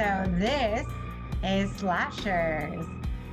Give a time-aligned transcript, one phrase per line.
[0.00, 0.86] All right, so this
[1.44, 2.86] is Slashers,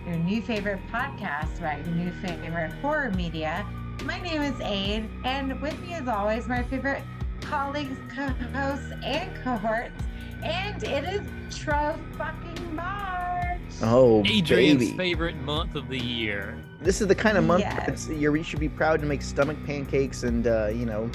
[0.06, 3.66] your new favorite podcast about your new favorite horror media.
[4.04, 7.04] My name is Aid, and with me, as always, my favorite
[7.40, 10.04] colleagues, co-hosts, and cohorts,
[10.44, 13.62] and it is Tro fucking March.
[13.82, 14.98] Oh, Adrian's baby.
[14.98, 16.62] favorite month of the year.
[16.82, 17.84] This is the kind of month Yes.
[17.88, 21.10] that's you're, you should be proud to make stomach pancakes and, uh, you know,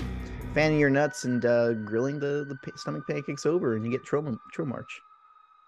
[0.54, 4.38] fanning your nuts and uh, grilling the, the stomach pancakes over, and you get Tro,
[4.50, 5.02] Tro March.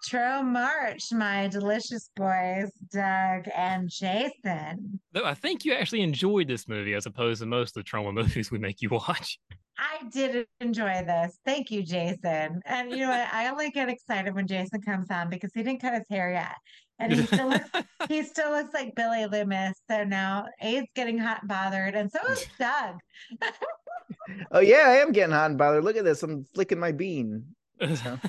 [0.03, 4.99] Tro March, my delicious boys, Doug and Jason.
[5.13, 8.13] Though I think you actually enjoyed this movie as opposed to most of the Troma
[8.13, 9.39] movies we make you watch.
[9.77, 11.39] I did enjoy this.
[11.45, 12.61] Thank you, Jason.
[12.65, 13.27] And you know what?
[13.33, 16.55] I only get excited when Jason comes on because he didn't cut his hair yet.
[16.97, 17.69] And he still looks
[18.07, 19.77] he still looks like Billy Loomis.
[19.89, 22.95] So now Abe's getting hot and bothered, and so is Doug.
[24.51, 25.83] Oh yeah, I am getting hot and bothered.
[25.83, 26.23] Look at this.
[26.23, 27.43] I'm flicking my bean.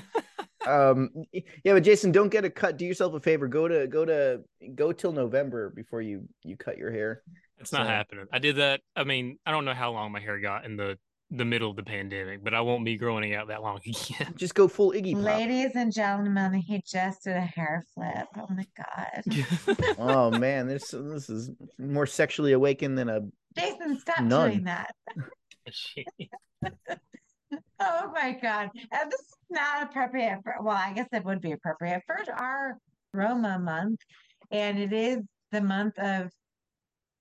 [0.67, 2.75] Um, yeah, but Jason, don't get a cut.
[2.75, 3.47] Do yourself a favor.
[3.47, 4.41] Go to go to
[4.75, 7.21] go till November before you you cut your hair.
[7.57, 8.25] it's not happening.
[8.33, 8.81] I did that.
[8.93, 10.97] I mean, I don't know how long my hair got in the
[11.31, 14.33] the middle of the pandemic, but I won't be growing it out that long again.
[14.35, 15.23] Just go full Iggy Pop.
[15.23, 18.27] Ladies and gentlemen, he just did a hair flip.
[18.35, 19.77] Oh my god.
[19.99, 23.21] Oh man, this this is more sexually awakened than a
[23.55, 24.49] Jason, stop None.
[24.51, 24.93] doing that.
[27.79, 28.69] Oh my God.
[28.91, 32.77] And this is not appropriate for, well, I guess it would be appropriate for our
[33.15, 33.99] Troma month.
[34.51, 35.19] And it is
[35.51, 36.29] the month of,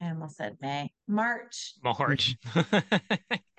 [0.00, 1.74] I almost said May, March.
[1.82, 2.36] March.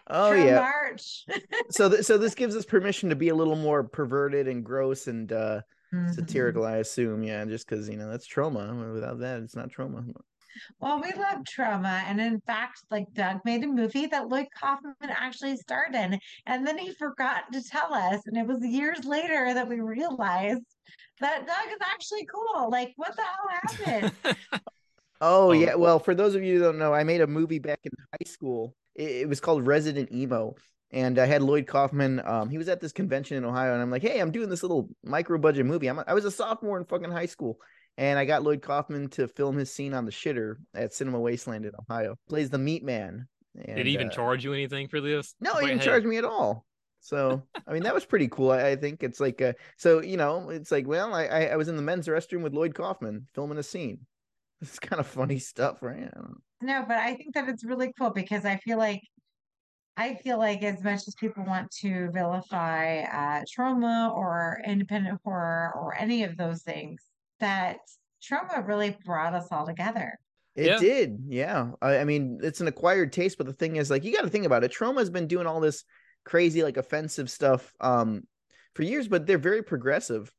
[0.10, 0.60] oh True yeah.
[0.60, 1.26] March.
[1.70, 5.08] So th- so this gives us permission to be a little more perverted and gross
[5.08, 5.62] and uh
[5.94, 6.14] Mhm.
[6.14, 7.24] satirical, I assume.
[7.24, 8.92] Yeah, just because you know that's Troma.
[8.94, 10.04] Without that, it's not Troma.
[10.80, 12.04] Well, we love Troma.
[12.08, 16.20] And in fact, like Doug made a movie that Lloyd Kaufman actually starred in.
[16.46, 18.22] And then he forgot to tell us.
[18.26, 20.64] And it was years later that we realized
[21.20, 22.70] that Doug is actually cool.
[22.72, 23.50] Like, what the hell
[24.00, 24.14] happened?
[25.22, 25.76] Oh Um, yeah.
[25.76, 28.30] Well, for those of you who don't know, I made a movie back in high
[28.32, 28.76] school.
[28.96, 30.56] It, it was called Resident Emo,
[30.92, 32.22] and I had Lloyd Kaufman.
[32.26, 34.62] Um, he was at this convention in Ohio, and I'm like, hey, I'm doing this
[34.64, 35.88] little micro budget movie.
[35.88, 37.60] I'm a, I was a sophomore in fucking high school,
[37.98, 41.66] and I got Lloyd Kaufman to film his scene on the shitter at Cinema Wasteland
[41.66, 42.16] in Ohio.
[42.30, 43.28] Plays the Meat Man.
[43.56, 45.34] And, Did he even uh, charge you anything for this?
[45.40, 46.66] No, he didn't hey, charge me at all.
[47.00, 48.52] So I mean that was pretty cool.
[48.52, 51.56] I, I think it's like uh so you know it's like well I I I
[51.56, 54.00] was in the men's restroom with Lloyd Kaufman filming a scene.
[54.60, 55.98] It's kind of funny stuff, right?
[55.98, 56.38] I don't know.
[56.64, 59.02] No, but I think that it's really cool because I feel like
[59.98, 65.74] I feel like as much as people want to vilify uh, Troma or independent horror
[65.76, 67.04] or any of those things,
[67.40, 67.78] that
[68.22, 70.18] Troma really brought us all together.
[70.56, 70.80] It Yeah.
[70.80, 71.72] did, yeah.
[71.82, 74.30] I, I mean, it's an acquired taste, but the thing is, like, you got to
[74.30, 74.72] think about it.
[74.72, 75.84] Troma's been doing all this
[76.26, 78.24] crazy, like, offensive stuff um
[78.74, 80.32] for years, but they're very progressive.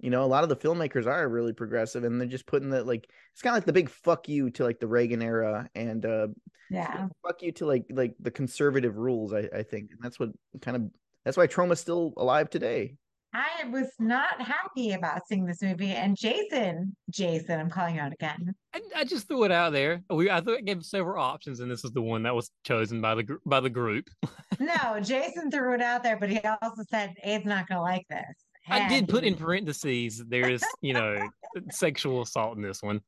[0.00, 2.86] You know, a lot of the filmmakers are really progressive, and they're just putting that
[2.86, 6.04] like it's kind of like the big fuck you to like the Reagan era and
[6.04, 6.28] uh
[6.70, 7.08] Yeah.
[7.22, 9.32] fuck you to like like the conservative rules.
[9.32, 10.30] I I think, and that's what
[10.60, 10.82] kind of
[11.24, 12.96] that's why Troma's still alive today.
[13.34, 15.90] I was not happy about seeing this movie.
[15.90, 18.54] And Jason, Jason, I'm calling out again.
[18.74, 20.02] I, I just threw it out there.
[20.08, 23.00] We I thought I gave several options, and this is the one that was chosen
[23.00, 24.08] by the by the group.
[24.58, 28.06] No, Jason threw it out there, but he also said Abe's not going to like
[28.08, 28.24] this.
[28.70, 30.24] I did put in parentheses.
[30.26, 31.28] There's you know
[31.70, 33.02] sexual assault in this one.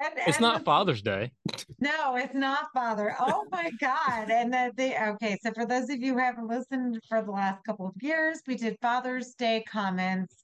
[0.00, 1.30] And- It's and not the Father's Day.
[1.78, 3.14] No, it's not father.
[3.20, 4.30] Oh my God.
[4.30, 7.64] And that they okay, so for those of you who haven't listened for the last
[7.64, 10.36] couple of years, we did Father's Day comments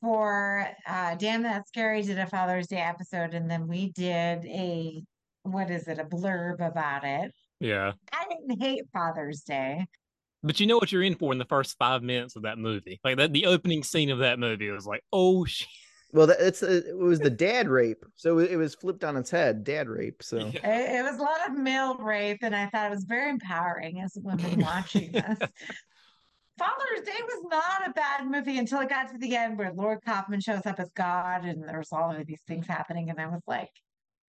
[0.00, 5.02] for uh Damn That's Scary did a Father's Day episode, and then we did a
[5.44, 7.32] what is it, a blurb about it.
[7.60, 9.86] Yeah, I didn't hate Father's Day.
[10.42, 13.00] but you know what you're in for in the first five minutes of that movie.
[13.04, 15.68] Like that, the opening scene of that movie was like, oh shit.
[16.14, 19.64] Well, it's uh, it was the dad rape, so it was flipped on its head,
[19.64, 20.22] dad rape.
[20.22, 23.30] So It, it was a lot of male rape, and I thought it was very
[23.30, 25.38] empowering as a woman watching this.
[26.56, 29.98] Father's Day was not a bad movie until it got to the end where Lloyd
[30.06, 33.10] Kaufman shows up as God and there's all of these things happening.
[33.10, 33.70] And I was like,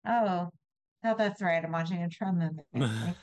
[0.07, 0.49] oh,
[1.03, 1.61] oh, that's right.
[1.61, 3.13] I'm watching a Troma movie.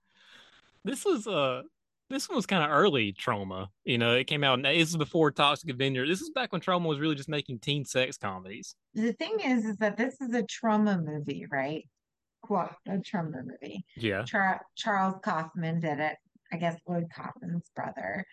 [0.86, 1.64] this was uh
[2.10, 3.68] this one was kind of early Troma.
[3.84, 4.62] You know, it came out.
[4.62, 6.06] This is before Toxic Avenger.
[6.06, 8.74] This is back when Troma was really just making teen sex comedies.
[8.94, 11.84] the thing is, is that this is a Troma movie, right?
[12.42, 13.84] Quote, a Troma movie.
[13.96, 16.16] Yeah, Char- Charles Kaufman did it.
[16.52, 18.24] I guess Lloyd Kaufman's brother.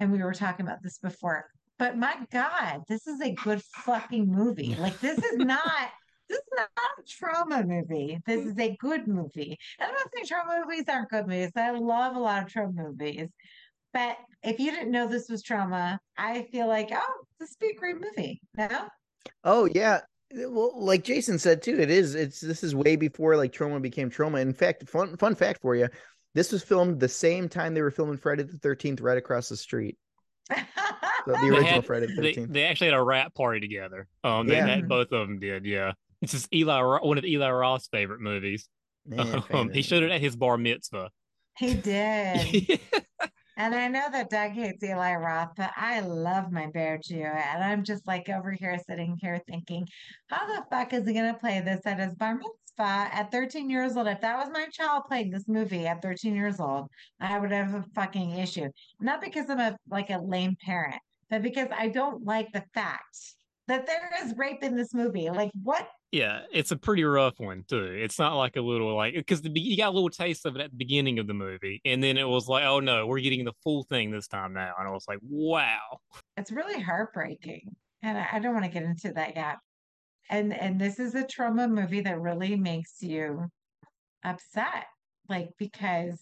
[0.00, 1.46] And we were talking about this before.
[1.78, 4.74] But my God, this is a good fucking movie.
[4.80, 5.90] Like this is not
[6.28, 8.18] this is not a Troma movie.
[8.26, 9.58] This is a good movie.
[9.78, 11.52] And I'm not saying Troma movies aren't good movies.
[11.56, 13.28] I love a lot of Troma movies.
[13.92, 17.74] But if you didn't know this was Troma, I feel like, oh, this would be
[17.74, 18.40] a great movie.
[18.56, 18.68] No?
[19.44, 20.00] Oh yeah.
[20.34, 22.14] Well, like Jason said too, it is.
[22.14, 24.40] It's this is way before like Troma became Troma.
[24.42, 25.88] In fact, fun fun fact for you,
[26.34, 29.56] this was filmed the same time they were filming Friday the Thirteenth, right across the
[29.56, 29.96] street.
[31.26, 32.52] So the They original had- Friday the Thirteenth.
[32.52, 34.06] they actually had a rap party together.
[34.22, 34.80] Um, they, Yeah.
[34.82, 35.64] both of them did.
[35.64, 35.90] Yeah,
[36.22, 38.68] it's is Eli, Ro- one of Eli Roth's favorite movies.
[39.52, 41.10] Um, he showed it at his bar mitzvah.
[41.56, 42.80] he did.
[43.58, 47.22] And I know that Doug hates Eli Roth, but I love my Bear Jew.
[47.22, 49.88] And I'm just like over here sitting here thinking,
[50.28, 53.70] how the fuck is he going to play this at his bar mitzvah at 13
[53.70, 54.08] years old?
[54.08, 57.72] If that was my child playing this movie at 13 years old, I would have
[57.72, 58.68] a fucking issue.
[59.00, 63.16] Not because I'm a like a lame parent, but because I don't like the fact
[63.68, 65.30] that there is rape in this movie.
[65.30, 65.88] Like, what?
[66.16, 67.84] Yeah, it's a pretty rough one too.
[67.84, 70.56] It's not like a little like uh, because be- you got a little taste of
[70.56, 73.20] it at the beginning of the movie, and then it was like, oh no, we're
[73.20, 76.00] getting the full thing this time now, and I was like, wow.
[76.38, 77.76] It's really heartbreaking.
[78.02, 79.56] And I, I don't want to get into that yet.
[80.30, 83.50] And and this is a Troma movie that really makes you
[84.24, 84.86] upset.
[85.28, 86.18] Like because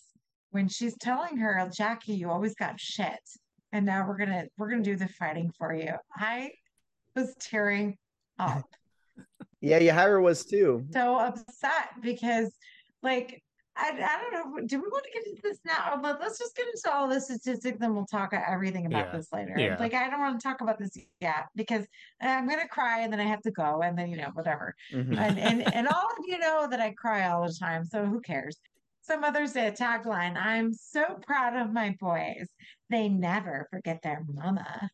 [0.50, 3.20] when she's telling her, oh, Jackie, you always got shit.
[3.70, 5.92] And now we're gonna we're gonna do the fighting for you.
[6.16, 6.50] I
[7.14, 7.96] was tearing
[8.40, 8.64] up.
[9.64, 10.84] Yeah, Yahira was too.
[10.92, 12.52] so upset because
[13.02, 13.42] like
[13.76, 14.66] I, I don't know.
[14.66, 15.96] Do we want to get into this now?
[15.96, 19.16] But let- let's just get into all the statistics and we'll talk everything about Yeah,
[19.16, 19.54] this later.
[19.58, 19.76] yeah.
[19.80, 21.84] Like I don't want to talk about this yet because
[22.20, 24.74] I'm gonna cry and then I have to go and then you know whatever.
[24.92, 25.18] Mhm.
[25.18, 28.20] And and and all of you know that I cry all the time, so who
[28.20, 28.56] cares?
[29.02, 32.46] So Mother's Day tagline: I'm so proud of my boys.
[32.90, 34.88] They never forget their mama.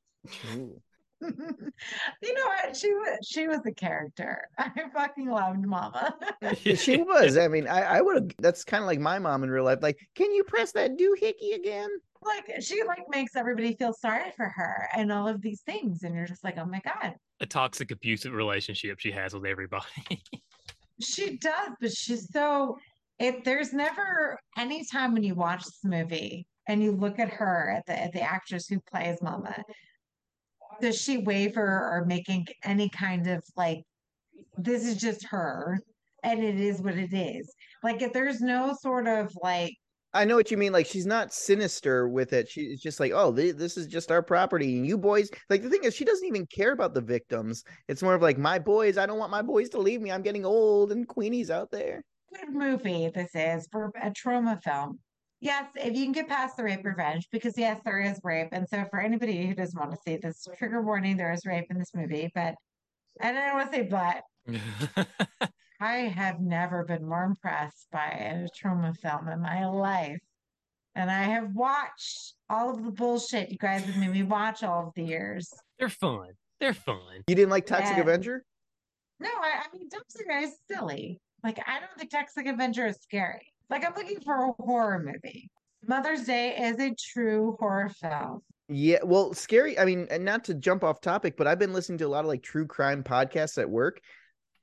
[0.57, 0.81] Ooh.
[1.21, 2.77] You know what?
[2.77, 4.49] She was she was a character.
[4.59, 6.17] I fucking loved Mama.
[6.55, 7.37] she was.
[7.37, 8.31] I mean, I, I would have.
[8.39, 9.81] That's kind of like my mom in real life.
[9.83, 11.89] Like, can you press that doohickey again?
[12.23, 16.15] like she like makes everybody feel sorry for her and all of these things, and
[16.15, 19.85] you're just like, oh my god, A toxic, abusive relationship she has with everybody.
[21.01, 22.77] she does, but she's so.
[23.19, 27.71] If there's never any time when you watch this movie and you look at her
[27.77, 29.63] at the at the actress who plays Mama,
[30.81, 33.83] does she waver or making any kind of like
[34.57, 35.79] this is just her
[36.23, 37.53] and it is what it is.
[37.83, 39.75] Like if there's no sort of like
[40.13, 40.73] I know what you mean.
[40.73, 42.49] Like, she's not sinister with it.
[42.49, 45.31] She's just like, oh, thi- this is just our property, and you boys.
[45.49, 47.63] Like, the thing is, she doesn't even care about the victims.
[47.87, 48.99] It's more of like, my boys.
[48.99, 50.11] I don't want my boys to leave me.
[50.11, 52.03] I'm getting old, and Queenie's out there.
[52.35, 54.99] good movie this is for a Troma film.
[55.41, 58.49] Yes, if you can get past the rape revenge, because yes, there is rape.
[58.53, 61.67] And so for anybody who doesn't want to see this trigger warning, there is rape
[61.71, 62.31] in this movie.
[62.35, 62.55] But
[63.21, 64.23] I don't want to say but
[65.81, 70.19] I have never been more impressed by a Troma film in my life.
[70.95, 74.89] And I have watched all of the bullshit you guys have made me watch all
[74.89, 75.51] of the years.
[75.79, 76.29] They're fun.
[76.59, 77.23] They're fun.
[77.29, 78.03] You didn't like Toxic Yeah.
[78.03, 78.45] Avenger?
[79.21, 81.19] No, I, I mean, Toxic Guy is silly.
[81.43, 83.50] Like, I don't think Toxic Avenger is scary.
[83.71, 85.51] Like, I'm looking for a horror movie.
[85.87, 88.41] Mother's Day is a true horror film.
[88.69, 89.79] Yeah, well, scary.
[89.79, 92.25] I mean, and not to jump off topic, but I've been listening to a lot
[92.25, 94.01] of like true crime podcasts at work.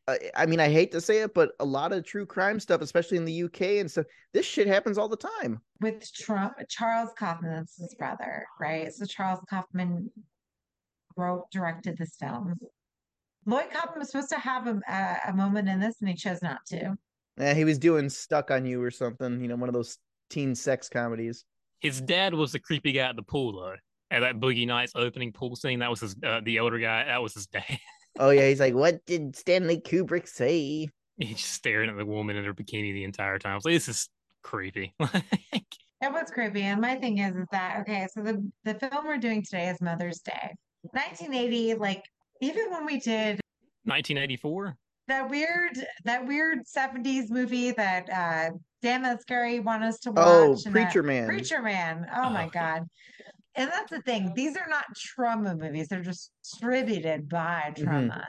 [0.07, 2.81] Uh, I mean, I hate to say it, but a lot of true crime stuff,
[2.81, 5.59] especially in the UK and stuff, this shit happens all the time.
[5.81, 8.93] with Trump, Charles Kaufman, that's his brother, right?
[8.93, 10.09] So Charles Kaufman
[11.17, 12.57] wrote, directed this film.
[13.45, 16.41] Lloyd Kaufman was supposed to have a, a, a moment in this, and he chose
[16.41, 16.95] not to.
[17.39, 19.97] Eh, he was doing Stuck on You or something, you know, one of those
[20.29, 21.45] teen sex comedies.
[21.79, 23.75] His dad was the creepy guy at the pool though.
[24.09, 27.03] At that Boogie Nights opening pool scene, that was his uh, the older guy.
[27.05, 27.77] That was his dad.
[28.19, 30.87] Oh yeah, he's like, what did Stanley Kubrick say?
[31.17, 33.53] He's just staring at the woman in her bikini the entire time.
[33.53, 34.09] I was like, this is
[34.43, 34.93] creepy.
[34.99, 35.65] Like,
[36.01, 36.61] It was creepy.
[36.61, 38.07] And my thing is, is that okay?
[38.13, 41.75] So the the film we're doing today is Mother's Day, 1980.
[41.75, 42.03] Like
[42.41, 43.39] even when we did
[43.83, 44.77] 1984.
[45.07, 48.49] That weird that weird 70s movie that uh
[48.81, 50.25] damn that's scary want us to watch.
[50.27, 51.27] Oh, and that- Man.
[51.27, 52.05] Preacher Man.
[52.15, 52.49] Oh my Oh.
[52.49, 52.83] God.
[53.55, 54.33] And that's the thing.
[54.35, 55.87] These are not Troma movies.
[55.87, 57.85] They're distributed by Mhm.
[57.85, 58.25] Troma.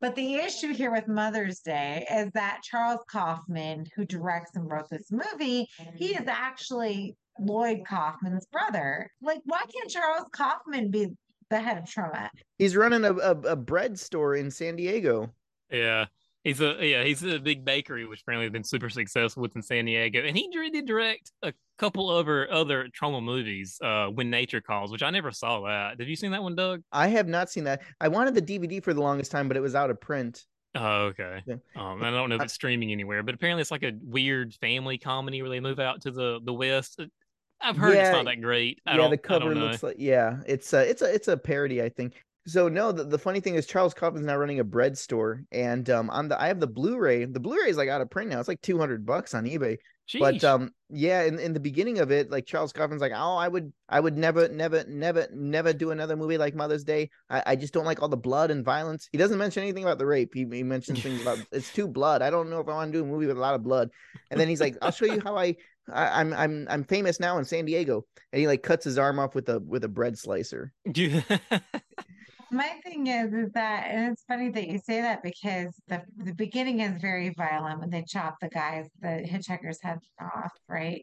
[0.00, 4.90] But the issue here with Mother's Day is that Charles Kaufman, who directs and wrote
[4.90, 9.10] this movie, he is actually Lloyd Kaufman's brother.
[9.22, 11.08] Like, why can't Charles Kaufman be
[11.48, 12.28] the head of Troma?
[12.58, 15.32] He's running a, a, a bread store in San Diego.
[15.70, 16.06] Yeah.
[16.46, 19.62] He's a yeah, he's a big bakery, which apparently has been super successful with in
[19.62, 20.22] San Diego.
[20.22, 25.02] And he did direct a couple other other Troma movies, uh, When Nature Calls, which
[25.02, 25.98] I never saw that.
[25.98, 26.82] Have you seen that one, Doug?
[26.92, 27.82] I have not seen that.
[28.00, 30.44] I wanted the DVD for the longest time, but it was out of print.
[30.76, 31.42] Oh, okay.
[31.46, 31.56] Yeah.
[31.74, 34.98] Um, I don't know if it's streaming anywhere, but apparently it's like a weird family
[34.98, 37.00] comedy where they move out to the the west.
[37.00, 37.06] Uh,
[37.60, 38.80] I've heard Yeah, it's not that great.
[38.86, 41.82] I yeah, don't, the cover looks like yeah, it's a it's a it's a parody,
[41.82, 42.22] I think.
[42.46, 45.88] So no, the, the funny thing is Charles Kaufman's now running a bread store, and
[45.90, 47.24] um, on the I have the Blu-ray.
[47.24, 48.38] The Blu-ray is like out of print now.
[48.38, 49.78] It's like two hundred bucks on eBay.
[50.20, 53.48] But um, yeah, in, in the beginning of it, like Charles Kaufman's like, oh, I
[53.48, 57.10] would I would never never never never do another movie like Mother's Day.
[57.28, 59.08] I, I just don't like all the blood and violence.
[59.10, 60.30] He doesn't mention anything about the rape.
[60.32, 62.22] He, he mentions things about it's too blood.
[62.22, 63.90] I don't know if I want to do a movie with a lot of blood.
[64.30, 65.56] And then he's like, I'll show you how I,
[65.92, 68.04] I I'm I'm I'm famous now in San Diego.
[68.32, 70.72] And he like cuts his arm off with a with a bread slicer.
[72.50, 76.34] My thing is, is that, and it's funny that you say that because the the
[76.34, 81.02] beginning is very violent when they chop the guys, the hitchhiker's head off, right?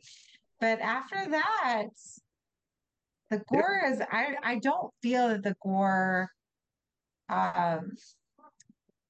[0.62, 1.88] But after that,
[3.30, 6.30] the gore is, I I don't feel that the gore
[7.30, 7.92] um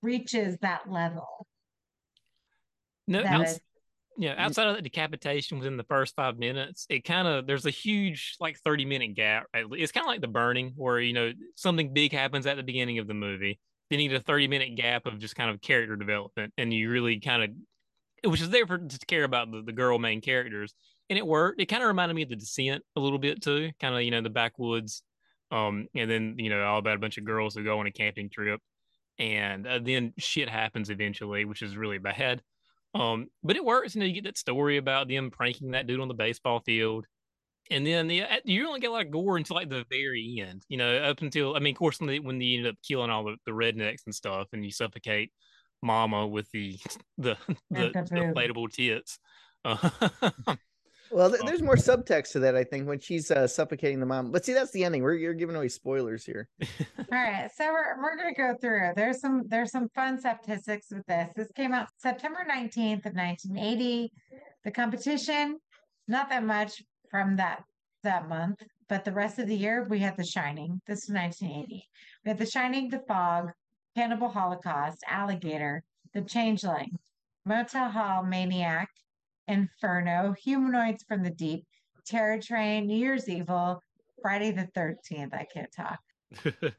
[0.02, 1.46] reaches that level.
[3.08, 3.60] no, That
[4.14, 7.48] outs- is, yeah, outside of the decapitation within the first five minutes, it kind of
[7.48, 9.46] there's a huge like 30 minute gap.
[9.54, 13.00] It's kind of like the burning, where you know something big happens at the beginning
[13.00, 13.60] of the movie.
[13.90, 16.90] Then you need a 30 minute gap of just kind of character development, and you
[16.90, 20.74] really kind of, which is there for to care about the, the girl main characters,
[21.10, 21.62] and it worked.
[21.62, 24.12] It kind of reminded me of the Descent a little bit too, kind of you
[24.12, 25.04] know the backwoods,
[25.52, 27.92] um, and then you know all about a bunch of girls who go on a
[27.92, 28.62] camping trip,
[29.20, 32.42] and uh, then shit happens eventually, which is really bad.
[32.94, 33.96] Um, but it works.
[33.96, 37.06] You know, you get that story about them pranking that dude on the baseball field,
[37.72, 40.64] and then the, you only get a lot of gore until like the very end.
[40.68, 43.10] You know, up until I mean, of course, when they when they ended up killing
[43.10, 45.32] all the, the rednecks and stuff, and you suffocate
[45.82, 46.78] Mama with the
[47.18, 47.38] the
[47.72, 49.20] the, the the inflatable tits.
[49.66, 49.78] Uh,
[51.12, 51.46] Well, th- Oh.
[51.46, 54.32] there's more subtext to that, I think, when she's uh, suffocating the mom.
[54.32, 55.04] But see, that's the ending.
[55.04, 56.48] We're you're giving away spoilers here.
[56.62, 58.94] All right, so we're we're gonna go through.
[58.96, 61.30] There's some there's some fun statistics with this.
[61.36, 64.12] This came out September 19th of 1980.
[64.64, 65.60] The competition,
[66.08, 66.82] not that much
[67.12, 67.64] from that
[68.04, 70.82] that month, but the rest of the year we had The Shining.
[70.88, 71.84] This is 1980.
[72.26, 73.52] We had The Shining, The Fog,
[73.96, 75.84] Cannibal Holocaust, Alligator,
[76.14, 76.98] The Changeling,
[77.46, 78.90] Motel Hell, Maniac,
[79.48, 81.66] Inferno, Humanoids from the Deep,
[82.06, 83.82] Terror Train, New Year's Evil,
[84.22, 85.34] Friday the 13th.
[85.34, 86.00] I can't talk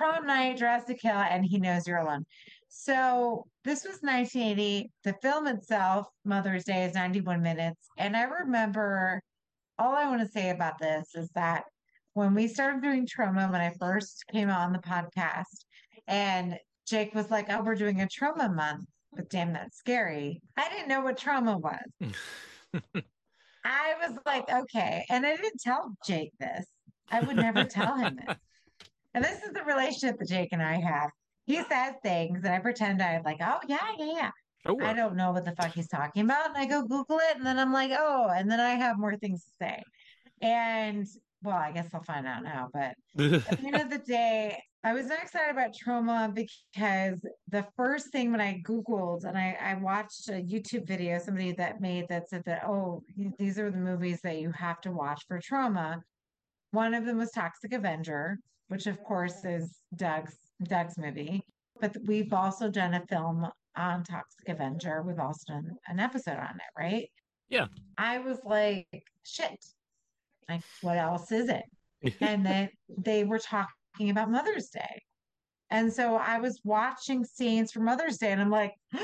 [0.00, 2.24] prom night, to kill, and he knows you're alone.
[2.68, 4.90] So this was 1980.
[5.04, 7.88] The film itself, Mother's Day, is 91 minutes.
[7.98, 9.20] And I remember
[9.78, 11.64] all I want to say about this is that
[12.14, 15.64] when we started doing Troma, when I first came on the podcast,
[16.06, 20.40] and Jake was like, Oh, we're doing a Troma month, but damn, that's scary.
[20.56, 22.12] I didn't know what Troma was.
[23.64, 25.04] I was like, okay.
[25.10, 26.66] And I didn't tell Jake this.
[27.10, 28.36] I would never tell him this.
[29.12, 31.10] And this is the relationship that Jake and I have.
[31.44, 34.30] He says things and I pretend I'm like, oh, yeah, yeah, yeah.
[34.64, 34.84] Sure.
[34.84, 36.50] I don't know what the fuck he's talking about.
[36.50, 39.16] And I go Google it and then I'm like, oh, and then I have more
[39.16, 39.82] things to say.
[40.42, 41.08] And
[41.42, 42.68] well, I guess I'll find out now.
[42.72, 47.66] But at the end of the day, I was not excited about Troma because the
[47.76, 52.06] first thing when I Googled and I, I watched a YouTube video, somebody that made
[52.08, 53.02] that said that, oh,
[53.38, 56.00] these are the movies that you have to watch for Troma.
[56.70, 61.42] One of them was Toxic Avenger, which of course is Doug's Doug's movie.
[61.78, 63.46] But we've also done a film
[63.76, 65.02] on Toxic Avenger.
[65.02, 67.10] We've also done an episode on it, right?
[67.50, 67.66] Yeah.
[67.98, 68.86] I was like,
[69.24, 69.62] shit.
[70.48, 71.64] Like, what else is it?
[72.22, 73.74] and then they were talking
[74.08, 75.02] about Mother's Day.
[75.68, 78.72] And so I was watching scenes for Mother's Day and I'm like,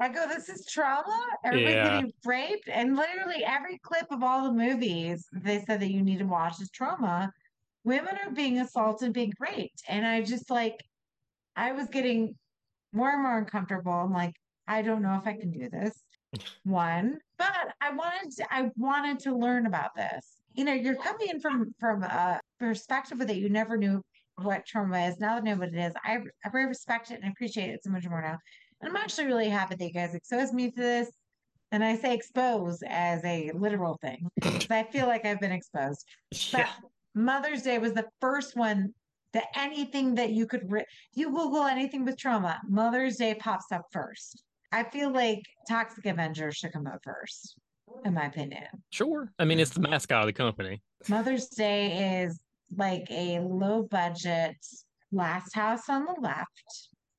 [0.00, 1.04] I go, this is Troma?
[1.44, 1.82] Everybody's Yeah.
[1.82, 2.68] getting raped?
[2.68, 6.60] And literally every clip of all the movies they said that you need to watch
[6.60, 7.30] is Troma.
[7.84, 9.82] Women are being assaulted, being raped.
[9.88, 10.82] And I just like,
[11.56, 12.36] I was getting
[12.92, 13.92] more and more uncomfortable.
[13.92, 14.34] I'm like,
[14.66, 15.92] I don't know if I can do this.
[16.64, 20.40] One, but I wanted to, I wanted to learn about this.
[20.54, 24.02] You know, you're coming in from from a perspective that you never knew
[24.36, 25.18] what Troma is.
[25.18, 27.82] Now that I know what it is, I I very respect it and appreciate it
[27.84, 28.38] so much more now.
[28.80, 31.10] And I'm actually really happy that you guys exposed me to this.
[31.72, 36.04] And I say expose as a literal thing because I feel like I've been exposed.
[36.52, 36.68] But.
[37.14, 38.92] Mother's Day was the first one
[39.32, 43.82] that anything that you could, re- you Google anything with Troma, Mother's Day pops up
[43.92, 44.42] first.
[44.72, 47.56] I feel like Toxic Avenger should come up first,
[48.04, 48.64] in my opinion.
[48.90, 49.32] Sure.
[49.38, 50.82] I mean, it's the mascot of the company.
[51.08, 52.40] Mother's Day is
[52.76, 54.56] like a low budget
[55.12, 56.62] last house on the left.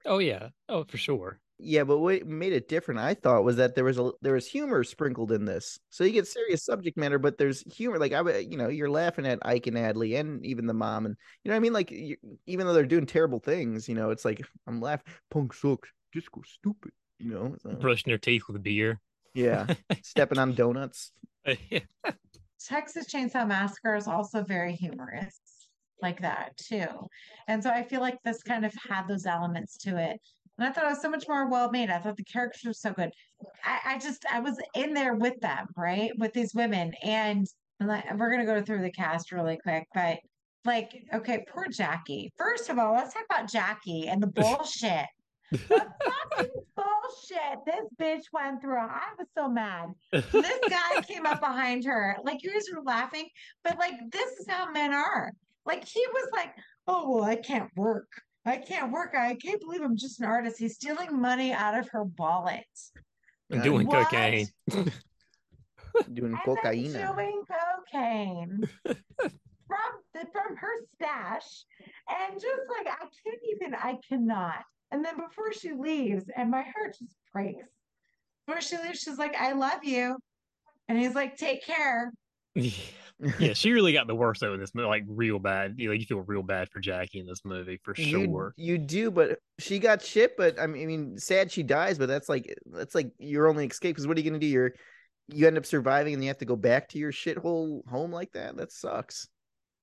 [0.06, 0.50] Oh yeah.
[0.70, 1.40] Oh, for sure.
[1.58, 4.46] Yeah, but what made it different, I thought, was that there was a there was
[4.46, 5.80] humor sprinkled in this.
[5.90, 7.98] So you get serious subject matter, but there's humor.
[7.98, 11.06] Like I, would- you know, you're laughing at Ike and Adley, and even the mom,
[11.06, 11.72] and you know what I mean.
[11.74, 15.14] Like you, even though they're doing terrible things, you know, it's like I'm laughing.
[15.32, 15.90] Punk sucks.
[16.12, 16.92] Disco stupid.
[17.20, 17.56] You know.
[17.64, 19.00] so, Brushing their teeth with a beer.
[19.34, 19.66] yeah,
[20.04, 21.14] stepping on donuts.
[22.68, 25.40] Texas Chainsaw Massacre is also very humorous,
[26.02, 26.88] like that too.
[27.48, 30.20] And so I feel like this kind of had those elements to it.
[30.58, 31.90] And I thought it was so much more well made.
[31.90, 33.12] I thought the characters were so good.
[33.64, 36.12] I, I just I was in there with them, right?
[36.18, 36.94] With these women.
[37.04, 37.46] And,
[37.80, 40.18] and like, we're gonna go through the cast really quick, but
[40.64, 42.32] like, okay, poor Jackie.
[42.38, 45.06] First of all, let's talk about Jackie and the bullshit.
[45.52, 48.80] The fucking bullshit this bitch went through.
[48.80, 49.90] I was so mad.
[50.12, 52.18] This guy came up behind her.
[52.24, 53.28] Like you guys were laughing,
[53.64, 55.32] but like this is how men are.
[55.66, 56.54] Like he was like,
[56.88, 58.08] oh well, I can't work.
[58.46, 59.16] I can't work.
[59.18, 60.58] I can't believe I'm just an artist.
[60.60, 62.64] He's stealing money out of her wallet.
[63.50, 64.06] And doing What?
[64.10, 64.48] cocaine.
[66.14, 66.92] Doing cocaine.
[66.92, 71.64] chewing cocaine from the, from her stash,
[72.10, 74.64] and just like I can't even, I cannot.
[74.92, 77.68] And then before she leaves, and my heart just breaks.
[78.46, 80.18] Before she leaves, she's like, "I love you,"
[80.88, 82.12] and he's like, "Take care."
[82.56, 85.76] yeah, she really got the worst of this movie, like real bad.
[85.78, 88.54] You know, you feel real bad for Jackie in this movie for You, sure.
[88.56, 90.38] you do, but she got shit.
[90.38, 93.66] But I mean, I mean, sad she dies, but that's like that's like your only
[93.66, 93.96] escape.
[93.96, 94.48] Because what are you gonna do?
[94.48, 94.74] You're
[95.28, 98.32] you end up surviving, and you have to go back to your shithole home like
[98.34, 98.58] that.
[98.58, 99.28] That sucks.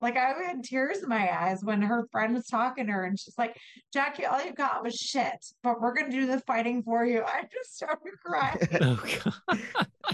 [0.02, 3.18] Like I had tears in my eyes when her friend was talking to her, and
[3.18, 3.56] she's like,
[3.92, 7.44] "Jackie, all you got was shit, but we're gonna do the fighting for you." I
[7.52, 8.58] just started crying.
[8.82, 9.02] Oh
[9.46, 9.60] god.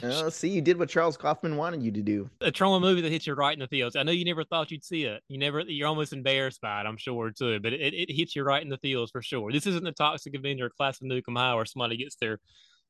[0.02, 2.28] oh, see, you did what Charles Kaufman wanted you to do.
[2.42, 3.96] a Troma movie that hits you right in the feels.
[3.96, 5.22] I know you never thought you'd see it.
[5.28, 7.58] You never, you're almost embarrassed by it, I'm sure too.
[7.60, 9.50] But it, it hits you right in the feels for sure.
[9.50, 12.38] This isn't the Toxic Avenger or Class of Nuke 'Em High where somebody gets their,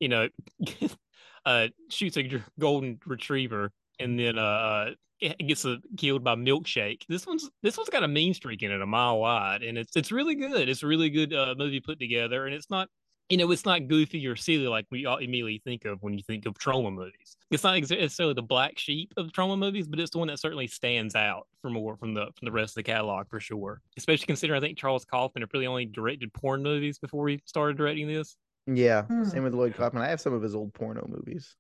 [0.01, 0.29] you know,
[1.47, 4.91] uh, shoots a golden retriever and then uh, uh
[5.21, 7.03] it gets uh, killed by milkshake.
[7.09, 9.97] This one's this one's got a mean streak in it, a mile wide, and it's
[9.97, 10.69] it's really good.
[10.69, 12.89] It's a really good uh, movie put together, and it's not
[13.29, 16.23] you know, it's not goofy or silly like we all immediately think of when you
[16.27, 17.37] think of Troma movies.
[17.51, 20.67] It's not necessarily the black sheep of Troma movies, but it's the one that certainly
[20.67, 23.83] stands out from more from the from the rest of the catalog for sure.
[23.97, 27.77] Especially considering I think Charles Kaufman had really only directed porn movies before he started
[27.77, 28.37] directing this.
[28.67, 29.25] Yeah, Hmm.
[29.25, 30.03] same with Lloyd Kaufman.
[30.03, 31.55] I have some of his old porno movies.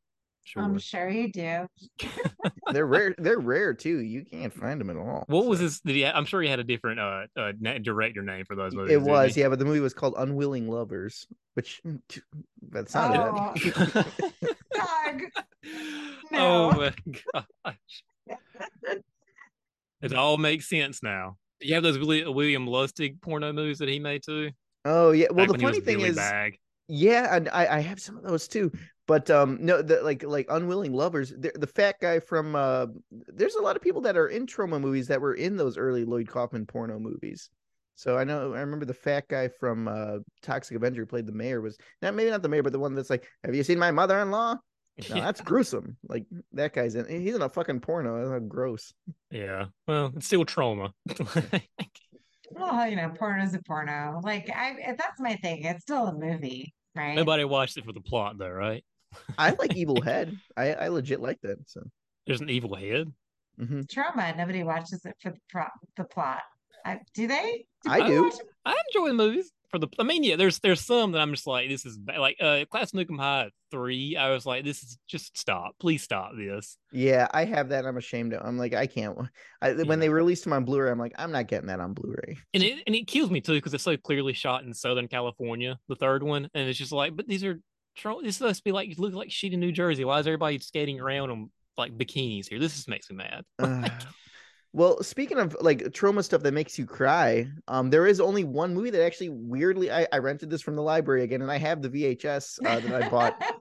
[0.48, 0.62] Sure.
[0.62, 1.66] I'm sure you do.
[2.72, 3.14] They're rare.
[3.18, 3.98] They're rare too.
[3.98, 5.24] You can't find them at all.
[5.26, 5.64] what was so.
[5.64, 5.80] his?
[5.80, 6.06] Did he?
[6.06, 8.92] I'm sure he had a different uh, uh director name for those movies.
[8.92, 11.82] It was, yeah, but the movie was called Unwilling Lovers, which
[12.70, 13.20] that sounded.
[13.20, 13.52] Oh.
[14.74, 15.22] Dog.
[16.32, 16.94] oh my
[17.34, 18.38] gosh.
[20.00, 21.36] It all makes sense now.
[21.60, 24.48] You have those William Lustig porno movies that he made too.
[24.86, 25.26] oh yeah.
[25.30, 26.58] Well, back the when he was funny thing Billy is, Bag.
[26.88, 28.72] yeah, and I, I have some of those too.
[29.08, 31.30] But um, no, the like like Unwilling Lovers.
[31.30, 34.78] The, the fat guy from uh, there's a lot of people that are in Troma
[34.78, 37.48] movies that were in those early Lloyd Kaufman porno movies.
[37.94, 41.32] So I know I remember the fat guy from uh, Toxic Avenger who played the
[41.32, 43.78] mayor was not maybe not the mayor, but the one that's like, have you seen
[43.78, 44.56] my mother-in-law?
[45.10, 45.26] No, yeah.
[45.26, 45.96] that's gruesome.
[46.08, 47.06] Like that guy's in.
[47.08, 48.28] He's in a fucking porno.
[48.28, 48.92] That's gross.
[49.30, 49.66] yeah.
[49.86, 50.90] Well, it's still Troma.
[52.50, 54.20] Well, you know, porno's a porno.
[54.24, 55.64] Like I, that's my thing.
[55.64, 57.14] It's still a movie, right?
[57.14, 58.84] Nobody watched it for the plot though, right?
[59.36, 60.36] I like Evil Head.
[60.56, 61.58] I I legit like that.
[61.68, 61.82] So
[62.26, 63.12] There's an evil head.
[63.58, 64.36] hmm Troma.
[64.36, 65.64] Nobody watches it for the pro-
[65.96, 66.40] the plot.
[66.84, 67.66] I, do they?
[67.86, 68.22] I do.
[68.24, 68.34] watch?
[68.64, 69.88] I enjoy the movies for the.
[69.98, 72.64] I mean, yeah, there's there's some that I'm just like, this is ba- like uh
[72.70, 74.16] Class of Nuke 'Em High three.
[74.16, 76.78] I was like, this is just stop, please stop this.
[76.92, 77.84] Yeah, I have that.
[77.84, 78.46] I'm ashamed of.
[78.46, 79.16] I'm like, I can't.
[79.16, 79.26] wa-
[79.60, 82.38] I, when they released them on Blu-ray, I'm like, I'm not getting that on Blu-ray.
[82.54, 85.78] And it and it kills me too because it's so clearly shot in Southern California,
[85.88, 87.58] the third one, and it's just like, but these are
[88.22, 90.04] this is supposed to be like look like shit in New Jersey.
[90.04, 92.58] Why is everybody skating around in like bikinis here?
[92.58, 93.44] This just makes me mad.
[93.58, 93.88] Uh,
[94.74, 98.74] well, speaking of like Troma stuff that makes you cry, um, there is only one
[98.74, 101.80] movie that actually weirdly I, I rented this from the library again, and I have
[101.82, 103.42] the VHS uh, that I bought.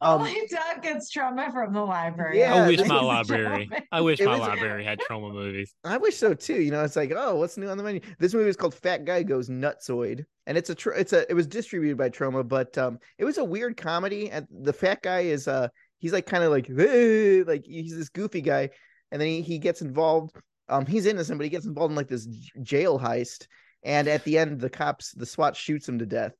[0.00, 2.40] Um, Only Doug gets Troma from the library.
[2.40, 3.70] Yeah, I wish my is library.
[3.92, 5.72] I wish It my was- library had Troma movies.
[5.84, 6.60] I wish so too.
[6.60, 8.00] You know, it's like, oh, what's new on the menu?
[8.18, 11.34] This movie is called Fat Guy Goes Nutsoid, and it's a tr- it's a it
[11.34, 14.30] was distributed by Troma, but um, it was a weird comedy.
[14.32, 15.68] And the fat guy is uh,
[16.00, 18.70] he's like kind of like like he's this goofy guy,
[19.12, 20.34] and then he he gets involved.
[20.72, 23.46] Um, he's innocent, but he gets involved in like this j- jail heist,
[23.82, 26.32] and at the end, the cops, the SWAT shoots him to death,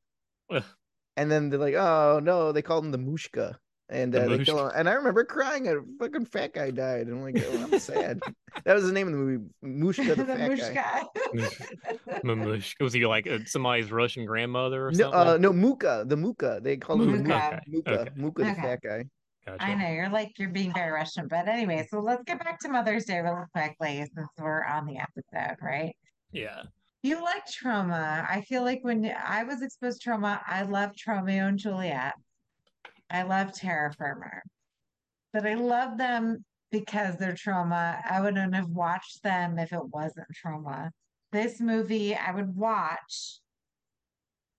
[1.17, 3.55] and then they're like, oh no, they called him the Mushka.
[3.89, 4.73] And The uh, they kill him.
[4.75, 5.69] and I remember crying.
[5.69, 7.09] A fucking fat guy died.
[7.09, 8.23] And I'm like, oh, I'm sad.
[8.65, 11.03] that was the name of the movie, Mushka the, the fat guy.
[11.35, 11.67] mushka.
[12.25, 12.75] Mamush.
[12.81, 15.21] Was he like uh, somebody's Russian grandmother or No, something?
[15.21, 16.61] uh, no, Muka, the Muka.
[16.63, 17.23] They call him Muka.
[17.23, 17.61] Muka.
[17.67, 18.11] Muka, Okay.
[18.17, 18.61] Muka, the Okay.
[18.63, 19.05] fat guy.
[19.47, 19.65] Gotcha.
[19.65, 22.69] I know you're like you're being very Russian, but anyway, so let's get back to
[22.69, 25.97] Mother's Day really quickly since we're on the episode, right?
[26.31, 26.63] Yeah.
[27.03, 28.25] You like Troma.
[28.31, 32.15] I feel like when I was exposed to Troma, I loved Tromeo and Juliet.
[33.11, 34.43] I love Terror Firmer.
[35.33, 38.01] but I love them because they're Troma.
[38.09, 40.91] I wouldn't have watched them if it wasn't Troma.
[41.33, 43.41] This movie I would watch.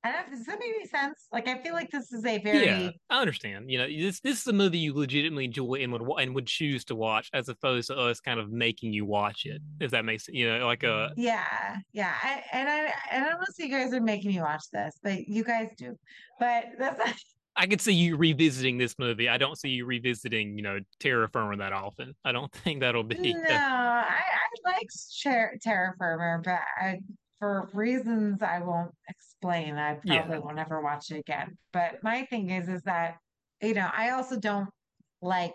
[0.04, 1.28] I don't know, does that make any sense?
[1.32, 3.72] Like I feel like this is a very Yeah, I understand.
[3.72, 6.84] You know, this this is a movie you legitimately enjoy and would and would choose
[6.86, 9.62] to watch, as opposed to us kind of making you watch it.
[9.80, 12.14] If that makes you know, like uh, a Yeah, yeah.
[12.22, 15.28] I, and I and I don't see you guys are making me watch this, but
[15.28, 15.98] you guys do.
[16.40, 17.24] But that's
[17.56, 19.30] I could see you revisiting this movie.
[19.30, 22.16] I don't see you revisiting, you know, Terror Firmer that often.
[22.26, 23.34] I don't think that'll be.
[23.34, 23.42] no.
[23.50, 24.22] I
[24.66, 24.88] I like
[25.24, 27.00] Ter- Terror Firmer, but I
[27.44, 29.76] for reasons I won't explain.
[29.76, 30.22] I Yeah.
[30.22, 31.58] probably will never watch it again.
[31.74, 33.18] But my thing is, is that
[33.62, 34.70] you know I also don't
[35.22, 35.54] like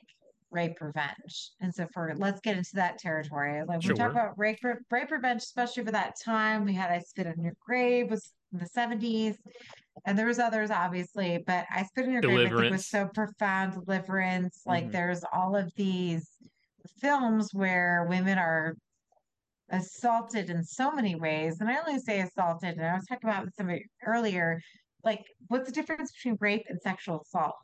[0.51, 3.65] rape revenge, and so for let's get into that territory.
[3.65, 4.59] Like we talk about rape
[4.91, 6.67] rape revenge, especially for that time.
[6.67, 9.37] We had I Spit on Your Grave was in the seventies.
[10.05, 13.09] And there was others, obviously, but I Spit on Your Grave, I think, was so
[13.15, 13.73] profound.
[13.73, 14.93] Deliverance, like Mhm.
[14.93, 16.29] there's all of these
[17.01, 18.75] films where women are
[19.71, 21.61] assaulted in so many ways.
[21.61, 24.61] And I only say assaulted, and I was talking about with somebody earlier,
[25.05, 27.57] like what's the difference between rape and sexual assault?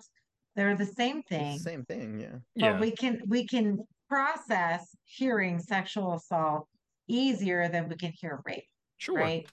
[0.56, 2.38] They're the same thing, the same thing, yeah.
[2.56, 6.68] but yeah, we can we can process hearing sexual assault
[7.08, 8.64] easier than we can hear rape,
[8.98, 9.16] sure.
[9.16, 9.48] right?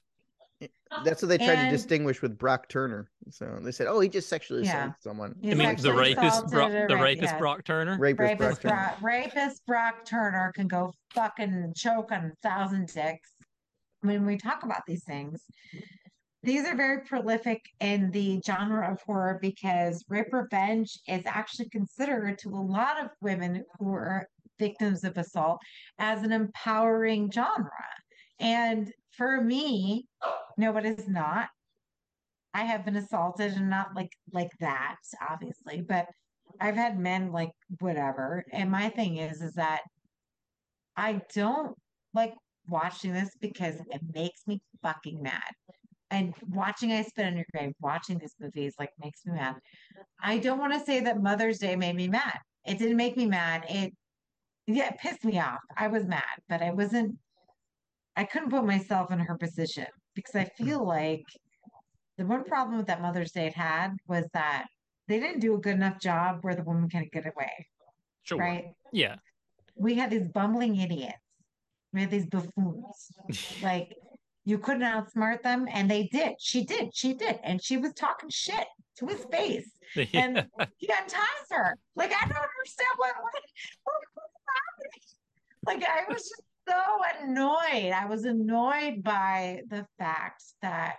[1.03, 3.09] That's what they tried to distinguish with Brock Turner.
[3.29, 4.77] So they said, "Oh, he just sexually Yeah.
[4.91, 7.39] assaulted someone." He I mean, the rapist, assaulted Brock, the rape- rapist yes.
[7.39, 7.97] Brock Turner.
[7.97, 8.75] Rapist, Brock Rapist Turner.
[8.75, 13.33] Brock, rapist Brock Turner can go fucking choke on a thousand dicks.
[14.01, 15.43] When we talk about these things,
[16.43, 22.37] these are very prolific in the genre of horror because rape revenge is actually considered
[22.39, 24.27] to a lot of women who are
[24.59, 25.59] victims of assault
[25.99, 27.69] as an empowering genre.
[28.39, 30.07] And for me,
[30.57, 31.49] no, it is not.
[32.53, 34.97] I have been assaulted and not like like that,
[35.29, 36.07] obviously, but
[36.59, 38.43] I've had men like whatever.
[38.51, 39.81] And my thing is, is that
[40.97, 41.75] I don't
[42.13, 42.33] like
[42.67, 45.51] watching this because it makes me fucking mad.
[46.09, 49.55] And watching I Spit on Your Grave, watching these movies like makes me mad.
[50.21, 52.37] I don't want to say that Mother's Day made me mad.
[52.65, 53.65] It didn't make me mad.
[53.69, 53.93] It
[54.67, 55.59] yeah, it pissed me off.
[55.77, 57.15] I was mad, but I wasn't
[58.15, 60.65] I couldn't put myself in her position because I hmm.
[60.65, 61.23] feel like
[62.17, 64.67] the one problem with that Mother's Day had was that
[65.07, 67.67] they didn't do a good enough job where the woman can get away,
[68.23, 68.37] Sure.
[68.37, 68.65] right?
[68.93, 69.15] Yeah.
[69.75, 71.17] We had these bumbling idiots.
[71.93, 73.11] We had these buffoons.
[73.63, 73.95] Like
[74.45, 76.33] you couldn't outsmart them, and they did.
[76.39, 76.95] She did.
[76.95, 79.69] She did, and she was talking shit to his face.
[80.13, 80.47] And
[80.77, 81.77] he unties her.
[81.97, 83.33] Like I don't understand what, what,
[83.83, 85.01] what was happening.
[85.65, 87.91] Like I was just so annoyed.
[87.93, 90.95] I was annoyed by the fact that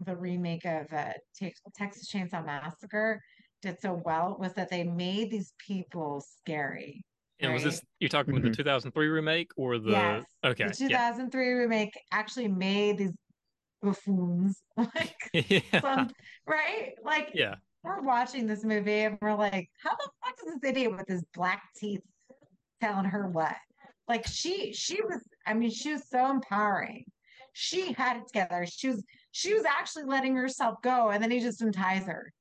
[0.00, 3.20] the remake of uh, Tex- Texas Chainsaw Massacre
[3.62, 7.04] did so well was that they made these people scary.
[7.40, 8.56] and was this you're talking about the Mhm.
[8.56, 10.24] 2003 remake or the Yes.
[10.44, 13.12] okay The 2003 remake actually made these
[13.82, 16.10] buffoons like yeah yeah some
[16.46, 20.70] right like yeah we're watching this movie and we're like, how the fuck is this
[20.70, 22.00] idiot with his black teeth
[22.80, 23.54] telling her what?
[24.08, 27.04] Like she she was I mean, she was so empowering.
[27.52, 28.66] She had it together.
[28.66, 32.32] She was she was actually letting herself go and then he just unties her.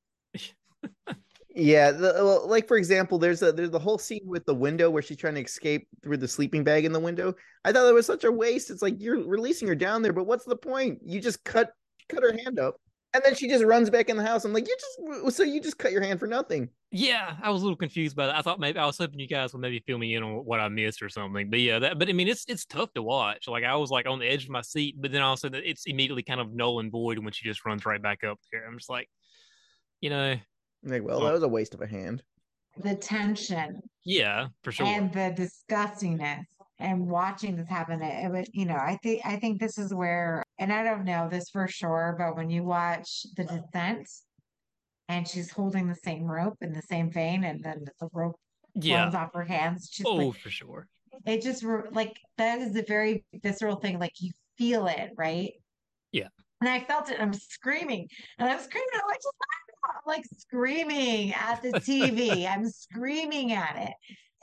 [1.60, 4.91] Yeah, the, well, like for example, there's a there's the whole scene with the window
[4.91, 7.34] where she's trying to escape through the sleeping bag in the window.
[7.65, 8.69] I thought that was such a waste.
[8.69, 10.99] It's like you're releasing her down there, but what's the point?
[11.03, 11.71] You just cut
[12.10, 12.75] cut her hand up,
[13.17, 14.45] and then she just runs back in the house.
[14.45, 16.69] I'm like, you just so you just cut your hand for nothing.
[16.91, 18.36] Yeah, I was a little confused by that.
[18.36, 20.60] I thought maybe I was hoping you guys would maybe fill me in on what
[20.60, 21.49] I missed or something.
[21.49, 23.47] But yeah, that but I mean it's it's tough to watch.
[23.47, 25.86] Like I was like on the edge of my seat, but then also that it's
[25.86, 28.65] immediately kind of null and void when she just runs right back up there.
[28.65, 29.10] I'm just like,
[30.01, 30.36] you know,
[30.84, 31.25] like, well, Oh.
[31.25, 32.23] that was a waste of a hand.
[32.77, 34.86] The tension yeah, for sure.
[34.86, 36.45] and the disgustingness
[36.79, 39.93] and watching this happen it, it was you know i think i think this is
[39.93, 44.07] where and i don't know this for sure but when you watch the descent
[45.09, 48.35] and she's holding the same rope in the same vein and then the rope
[48.75, 49.01] yeah.
[49.03, 50.87] runs off her hands she's Oh, like for sure.
[51.25, 55.51] it just like that is a very visceral thing like you feel it right
[56.11, 56.27] Yeah.
[56.61, 59.19] and i felt it i'm screaming and i'm screaming i'm like,
[59.85, 63.93] I'm like screaming at the tv i'm screaming at it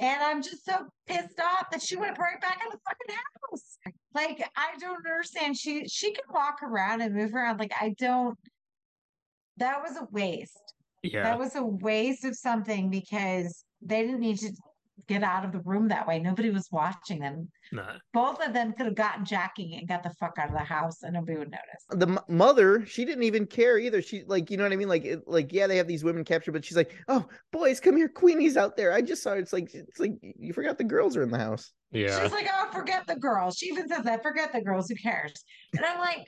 [0.04, 3.78] and i'm just so pissed off that she went right back in the fucking house.
[4.14, 5.56] Like i don't understand.
[5.56, 7.58] She she can walk around and move around.
[7.58, 8.38] Like i don't
[9.56, 10.74] that was a waste.
[11.02, 11.22] Yeah.
[11.22, 14.52] that was a waste of something because they didn't need to
[15.08, 16.18] get out of the room that way.
[16.18, 17.48] Nobody was watching them.
[17.72, 17.84] No.
[18.12, 21.02] Both of them could have gotten Jackie and got the fuck out of the house,
[21.02, 21.84] and nobody would notice.
[21.90, 24.88] the m- mother she didn't even care either she like you know what i mean
[24.88, 27.96] like it, like yeah they have these women captured but she's like oh boys come
[27.96, 29.38] here queenie's out there i just saw it.
[29.38, 32.22] it's like it's like you forgot the girls are in the house Yeah.
[32.22, 33.56] She's like, oh, forget the girls.
[33.56, 34.88] She even says that, forget the girls.
[34.88, 35.32] Who cares?
[35.76, 36.26] And I'm like,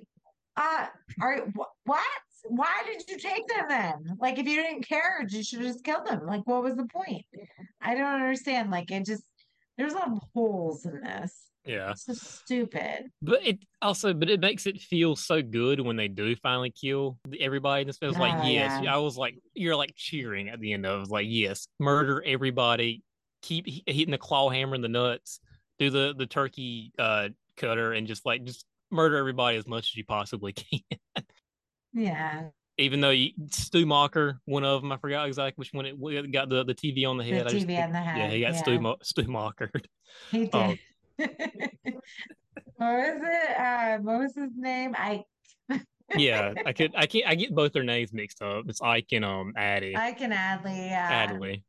[0.56, 0.86] uh,
[1.20, 1.40] are
[1.84, 2.06] what?
[2.48, 4.16] Why did you take them then?
[4.20, 6.26] Like, if you didn't care, you should have just killed them.
[6.26, 7.24] Like, what was the point?
[7.80, 8.70] I don't understand.
[8.70, 9.24] Like, it just
[9.78, 11.34] there's a lot of holes in this.
[11.66, 11.90] yeah.
[11.90, 13.10] It's so stupid.
[13.20, 17.18] But it also, but it makes it feel so good when they do finally kill
[17.38, 17.82] everybody.
[17.82, 18.94] And it's Oh, like, yes, yeah.
[18.94, 21.02] I was like, you're like cheering at the end of it.
[21.04, 23.02] It like, yes, murder everybody,
[23.42, 25.40] keep hitting the claw hammer in the nuts,
[25.78, 29.96] do the the turkey uh cutter, and just like just murder everybody as much as
[29.96, 30.80] you possibly can.
[31.96, 32.48] Yeah.
[32.78, 36.50] Even though you, Stu Mocker, one of them, I forgot exactly which one it got
[36.50, 37.48] the, the TV on the The head.
[37.48, 38.18] Just- TV on the head.
[38.18, 39.70] yeah, he got Stu Mo- Stu Mocker.
[40.30, 40.50] He did.
[40.54, 40.74] Oh.
[41.16, 41.30] what
[42.80, 43.58] was it?
[43.58, 44.94] Uh, what was his name?
[44.96, 45.24] I
[46.16, 48.64] yeah, I could I can't I get both their names mixed up.
[48.68, 49.96] It's Ike and um Addie.
[49.96, 50.76] Ike and Adley.
[50.88, 51.26] Yeah.
[51.28, 51.62] Adley.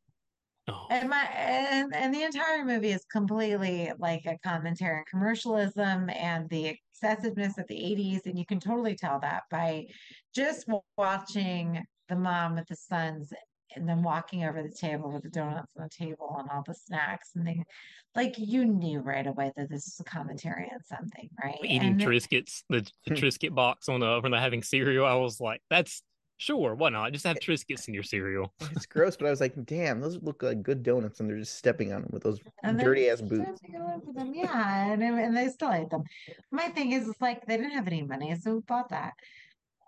[0.68, 6.10] Oh, And my and, and the entire movie is completely like a commentary on commercialism
[6.10, 8.26] and the excessiveness of the 80s.
[8.26, 9.86] And you can totally tell that by
[10.34, 13.32] just watching the mom with the sons
[13.76, 16.74] and then walking over the table with the donuts on the table and all the
[16.74, 17.62] snacks and they
[18.14, 21.58] like you knew right away that this is a commentary on something, right?
[21.62, 25.06] eating And Triscuits, the, the Triscuit box on the when they're having cereal.
[25.06, 26.02] I was like, that's
[26.38, 27.12] sure, why not?
[27.12, 28.52] Just have Triscuits in your cereal.
[28.72, 31.56] it's gross but i was like damn those look like good donuts and they're just
[31.56, 32.40] stepping on them with those
[32.78, 34.32] dirty ass boots stepping all over them.
[34.34, 36.04] Yeah, and, and they still ate them.
[36.50, 39.14] My thing is, it's like they didn't have any money, so who bought that?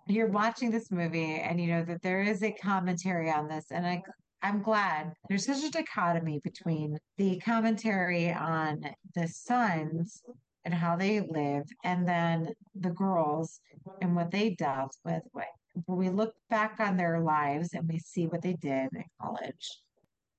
[0.07, 3.87] You're watching this movie, and you know that there is a commentary on this, and
[3.87, 4.03] I,
[4.43, 8.83] I'm glad there's such a dichotomy between the commentary on
[9.15, 10.23] the sons
[10.65, 13.61] and how they live, and then the girls
[14.03, 15.23] and what they dealt with.
[15.33, 15.45] When
[15.87, 19.81] we look back on their lives and we see what they did in college.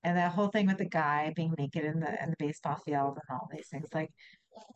[0.03, 3.17] And that whole thing with the guy being naked in the in the baseball field
[3.17, 4.11] and all these things like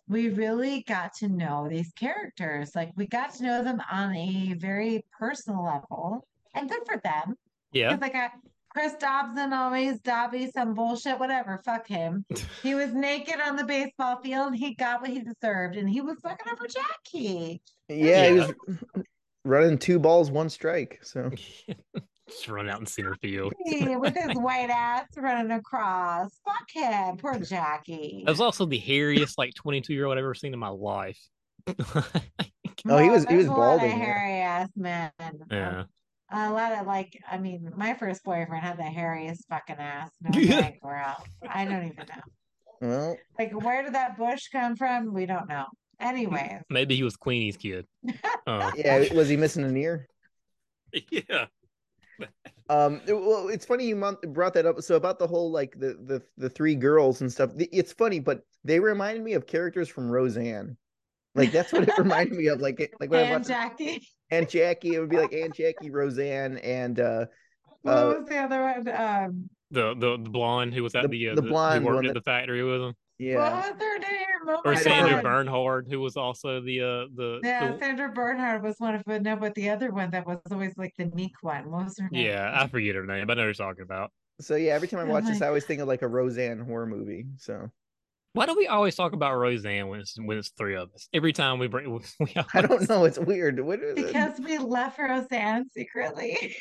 [0.08, 2.76] we really got to know these characters.
[2.76, 7.36] Like we got to know them on a very personal level and good for them.
[7.72, 7.96] Yeah.
[7.96, 8.30] because like I,
[8.70, 12.26] chris dobson always dobby some bullshit whatever fuck him.
[12.64, 14.56] He was naked on the baseball field.
[14.56, 18.54] He got what he deserved and he was fucking over jackie yeah, he was
[19.46, 21.32] running two balls one strike so
[22.28, 23.54] Just run out in center field.
[23.68, 29.38] With his white ass running across fuck him poor jackie That was also the hairiest
[29.38, 31.20] like 22 year old I've ever seen in my life.
[32.88, 34.06] Oh, he was- he was a lot of balding, yeah.
[34.06, 35.12] hairy ass men.
[35.50, 35.84] yeah.
[36.32, 40.12] A lot of like, I mean, my first boyfriend had the hairiest fucking ass.
[40.22, 41.02] No thank, bro.
[41.50, 42.22] I don't even know.
[42.82, 45.14] well Like, where did that bush come from?
[45.14, 45.66] We don't know.
[46.00, 47.86] Anyways, Maybe he was Queenie's kid.
[48.48, 48.72] Oh.
[48.78, 50.08] yeah was he missing an ear
[51.12, 51.46] yeah.
[52.70, 54.82] Um, it- well, it's funny you brought that up.
[54.82, 57.52] So about the whole like the the the three girls and stuff.
[57.58, 60.78] It's funny, but they reminded me of characters from Roseanne.
[61.36, 62.62] Like that's what it reminded me of.
[62.62, 64.08] Like like when I and watched Jackie.
[64.32, 67.26] Aunt Jackie, it would be like Aunt Jackie, Roseanne, and uh,
[67.82, 68.88] What uh, was the other one?
[68.90, 71.88] Um, The the the blonde who was at The- the, uh, the the blonde who
[71.88, 74.25] worked one at that- the factory with him, yeah, What was her name?
[74.48, 75.24] Oh or Sandra God.
[75.24, 79.24] Bernhard, who was also the uh the, Yeah, the- Sandra Bernhard was one of them.
[79.24, 81.70] No, but the other one that was always like the meek one.
[81.72, 82.26] What was her name?
[82.26, 84.12] yeah I forget her name, but I know what you're talking about.
[84.42, 86.08] So yeah, every time I Oh watch my this, I always think of like a
[86.08, 87.26] Roseanne horror movie.
[87.38, 87.70] So
[88.34, 91.08] Why do we always talk about Roseanne when it's when it's three of us?
[91.14, 93.06] Every time we bring, we I don't know.
[93.06, 93.60] It's weird.
[93.62, 94.08] What is it?
[94.08, 96.56] Because we love Roseanne secretly.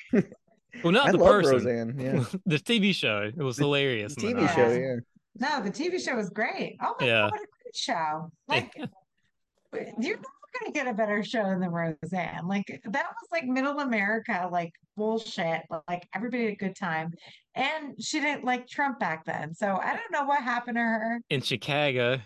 [0.82, 1.54] Well, not I the love person.
[1.54, 1.98] Roseanne.
[1.98, 3.28] Yeah, the TV show.
[3.36, 4.14] It was hilarious.
[4.14, 4.68] the TV show.
[4.72, 4.96] Yeah.
[5.36, 6.76] No, the TV show was great.
[6.80, 7.12] Oh my Yeah.
[7.22, 8.30] God, what a great show.
[8.48, 8.72] Like,
[9.72, 10.22] you're never
[10.60, 12.46] going to get a better show than the Roseanne.
[12.46, 15.62] Like, that was like middle America, like bullshit.
[15.88, 17.12] Like, everybody had a good time.
[17.54, 19.54] And she didn't like Trump back then.
[19.54, 22.20] So I don't know what happened to her In Chicago,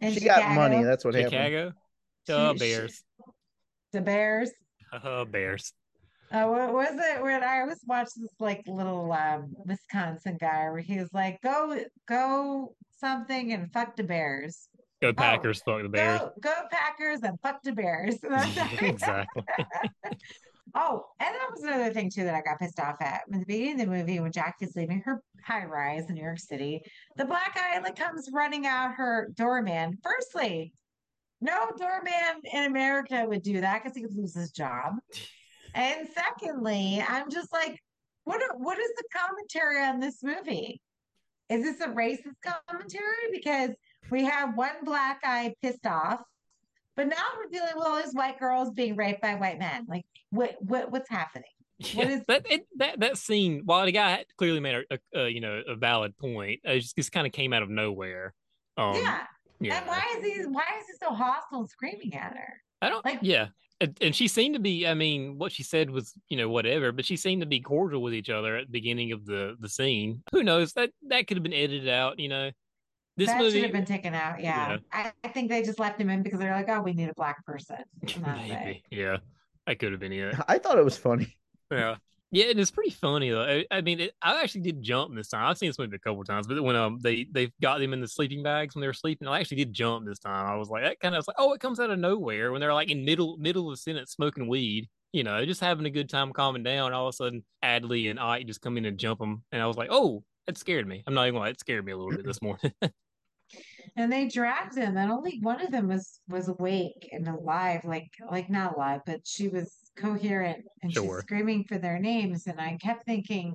[0.00, 0.40] in she Chicago.
[0.42, 0.82] got money.
[0.82, 1.32] That's what happened.
[1.32, 1.72] Chicago,
[2.26, 3.02] She- uh, Bears,
[3.92, 4.50] The Bears.
[4.92, 5.72] uh, Bears.
[6.32, 10.80] Uh, what was it when I always watched this like little um, Wisconsin guy where
[10.80, 14.68] he was like, "Go, go something and fuck the Bears.
[15.02, 16.20] Go oh, Packers, fuck the Bears.
[16.20, 18.88] Go, go Packers and fuck the Bears." And that's every time.
[18.88, 19.44] exactly.
[20.76, 23.22] Oh, and that was another thing too that I got pissed off at.
[23.32, 26.40] In the beginning of the movie, when Jackie's leaving her high rise in New York
[26.40, 26.82] City,
[27.16, 29.96] the black guy like comes running out her doorman.
[30.02, 30.72] Firstly,
[31.40, 34.94] no doorman in America would do that because he could lose his job.
[35.76, 37.82] And secondly, I'm just like,
[38.22, 40.80] what are, what is the commentary on this movie?
[41.48, 42.36] Is this a racist
[42.68, 43.04] commentary?
[43.32, 43.70] Because
[44.10, 46.22] we have one black guy pissed off,
[46.96, 49.86] but now we're dealing with all these white girls being raped by white men.
[49.88, 51.44] Like, what, what what's happening?
[51.78, 52.22] Yeah, is...
[52.28, 55.60] that, it, that that scene, while the guy clearly made a, a, a you know
[55.66, 58.32] a valid point, it just, just kind of came out of nowhere.
[58.76, 59.22] Um, yeah.
[59.60, 59.78] yeah.
[59.78, 62.60] And why is he why is he so hostile and screaming at her?
[62.80, 63.18] I don't like.
[63.22, 63.48] Yeah,
[63.80, 64.86] and, and she seemed to be.
[64.86, 68.02] I mean, what she said was you know whatever, but she seemed to be cordial
[68.02, 70.22] with each other at the beginning of the the scene.
[70.32, 72.18] Who knows that that could have been edited out.
[72.18, 72.50] You know,
[73.16, 74.40] this that movie should have been taken out.
[74.40, 74.78] Yeah, yeah.
[74.92, 77.14] I, I, think they just left him in because they're like, oh, we need a
[77.14, 77.76] black person.
[78.02, 78.82] Maybe.
[78.90, 79.18] Yeah,
[79.66, 80.34] that could have been it.
[80.48, 81.36] I thought it was funny.
[81.70, 81.96] Yeah.
[82.34, 83.44] Yeah, and it is pretty funny though.
[83.44, 85.46] I, I mean, it, I actually did jump this time.
[85.46, 88.00] I've seen this movie a couple times, but when um they they got them in
[88.00, 90.44] the sleeping bags when they were sleeping, I actually did jump this time.
[90.44, 92.60] I was like, that kind of was like, oh, it comes out of nowhere when
[92.60, 95.90] they're like in middle middle of the sentence smoking weed, you know, just having a
[95.90, 96.92] good time, calming down.
[96.92, 99.66] All of a sudden, Adley and Ike just come in and jump them, and I
[99.66, 101.04] was like, oh, that scared me.
[101.06, 101.50] I'm not even gonna.
[101.50, 102.72] It scared me a little bit this morning.
[103.96, 108.10] and they dragged him, and only one of them was was awake and alive, like
[108.28, 111.18] like not alive, but she was coherent and sure.
[111.18, 112.46] she's screaming for their names.
[112.46, 113.54] And I kept thinking,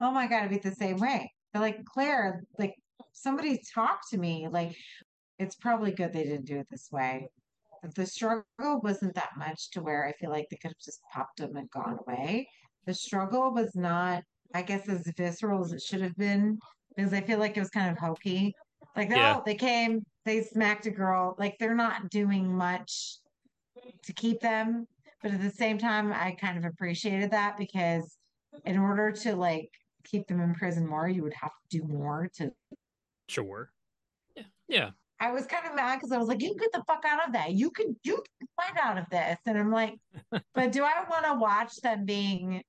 [0.00, 1.32] oh my God, it'd be the same way.
[1.52, 2.74] They're like, Claire, like
[3.12, 4.48] somebody talk to me.
[4.50, 4.76] Like,
[5.38, 7.28] it's probably good they didn't do it this way.
[7.82, 11.00] But the struggle wasn't that much to where I feel like they could have just
[11.12, 12.48] popped them and gone away.
[12.86, 14.22] The struggle was not,
[14.54, 16.58] I guess, as visceral as it should have been
[16.96, 18.54] because I feel like it was kind of hokey.
[18.96, 19.36] Like, yeah.
[19.36, 21.34] oh, they came, they smacked a girl.
[21.38, 23.18] Like, they're not doing much
[24.04, 24.86] to keep them.
[25.22, 28.16] But at the same time, I kind of appreciated that because
[28.64, 29.70] in order to like
[30.04, 32.50] keep them in prison more, you would have to do more to.
[33.28, 33.70] Sure.
[34.36, 34.42] Yeah.
[34.68, 34.90] Yeah.
[35.20, 37.24] I was kind of mad because I was like, you can get the fuck out
[37.24, 37.52] of that.
[37.52, 39.38] You can you can find out of this.
[39.46, 39.94] And I'm like,
[40.54, 42.62] but do I want to watch them being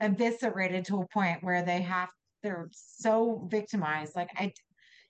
[0.00, 2.10] eviscerated to a point where they have
[2.42, 4.14] they're so victimized?
[4.14, 4.52] Like I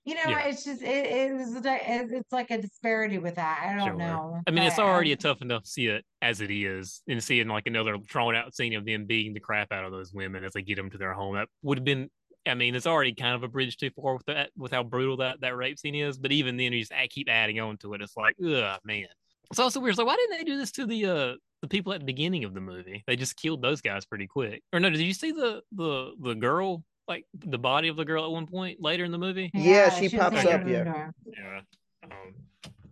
[0.05, 0.47] you know, yeah.
[0.47, 1.65] it's just it, it's
[2.12, 3.61] it's like a disparity with that.
[3.62, 3.97] I don't sure.
[3.97, 4.41] know.
[4.47, 7.47] I mean, it's already a tough enough to see it as it is, and seeing
[7.49, 10.55] like another drawn out scene of them beating the crap out of those women as
[10.55, 11.37] they get them to their home.
[11.37, 12.11] That would have been.
[12.45, 15.19] I mean, it's already kind of a bridge too far with that, with how brutal
[15.19, 16.19] that that rape scene is.
[16.19, 18.03] But even then, you just keep adding on to it.
[18.03, 19.07] It's like, ugh, man.
[19.53, 19.95] It's also weird.
[19.95, 22.55] So why didn't they do this to the uh the people at the beginning of
[22.55, 23.05] the movie?
[23.07, 24.62] They just killed those guys pretty quick.
[24.73, 28.25] Or no, did you see the the the girl like the body of the girl
[28.25, 29.51] at one point later in the movie?
[29.55, 30.67] Yeah, yeah she, she pops up.
[30.67, 31.11] Yeah.
[31.27, 31.61] Yeah.
[32.05, 32.35] Um,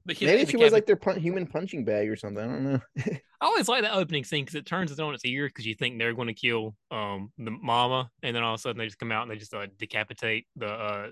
[0.07, 2.43] but Maybe she was like their pun- human punching bag or something.
[2.43, 2.81] I don't know.
[3.41, 5.75] I always like that opening scene because it turns it on its ear because you
[5.75, 8.87] think they're going to kill um the mama, and then all of a sudden they
[8.87, 11.09] just come out and they just uh, decapitate the uh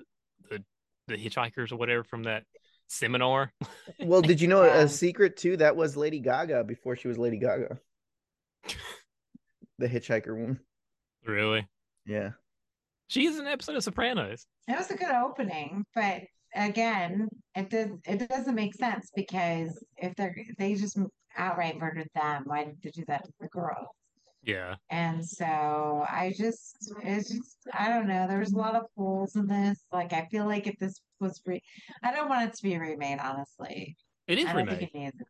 [0.51, 0.65] the
[1.07, 2.45] the hitchhikers or whatever from that
[2.89, 3.53] seminar.
[4.01, 4.81] well, did you know yeah.
[4.81, 5.57] a secret too?
[5.57, 7.79] That was Lady Gaga before she was Lady Gaga.
[9.79, 10.61] the hitchhiker one.
[11.25, 11.67] Really?
[12.07, 12.31] Yeah.
[13.09, 14.47] She's an episode of Sopranos.
[14.69, 16.23] It was a good opening, but
[16.55, 20.99] again, it does it doesn't make sense because if they're they just
[21.37, 23.95] outright murdered them, why did they do that to the girl?
[24.43, 24.77] Yeah.
[24.91, 28.27] And so I just it's just I don't know.
[28.29, 29.85] There's a lot of holes in this.
[29.91, 31.63] Like I feel like if this was re
[32.03, 33.97] I don't want it to be remade, honestly.
[34.27, 34.83] It is remade.
[34.83, 35.27] it needs it.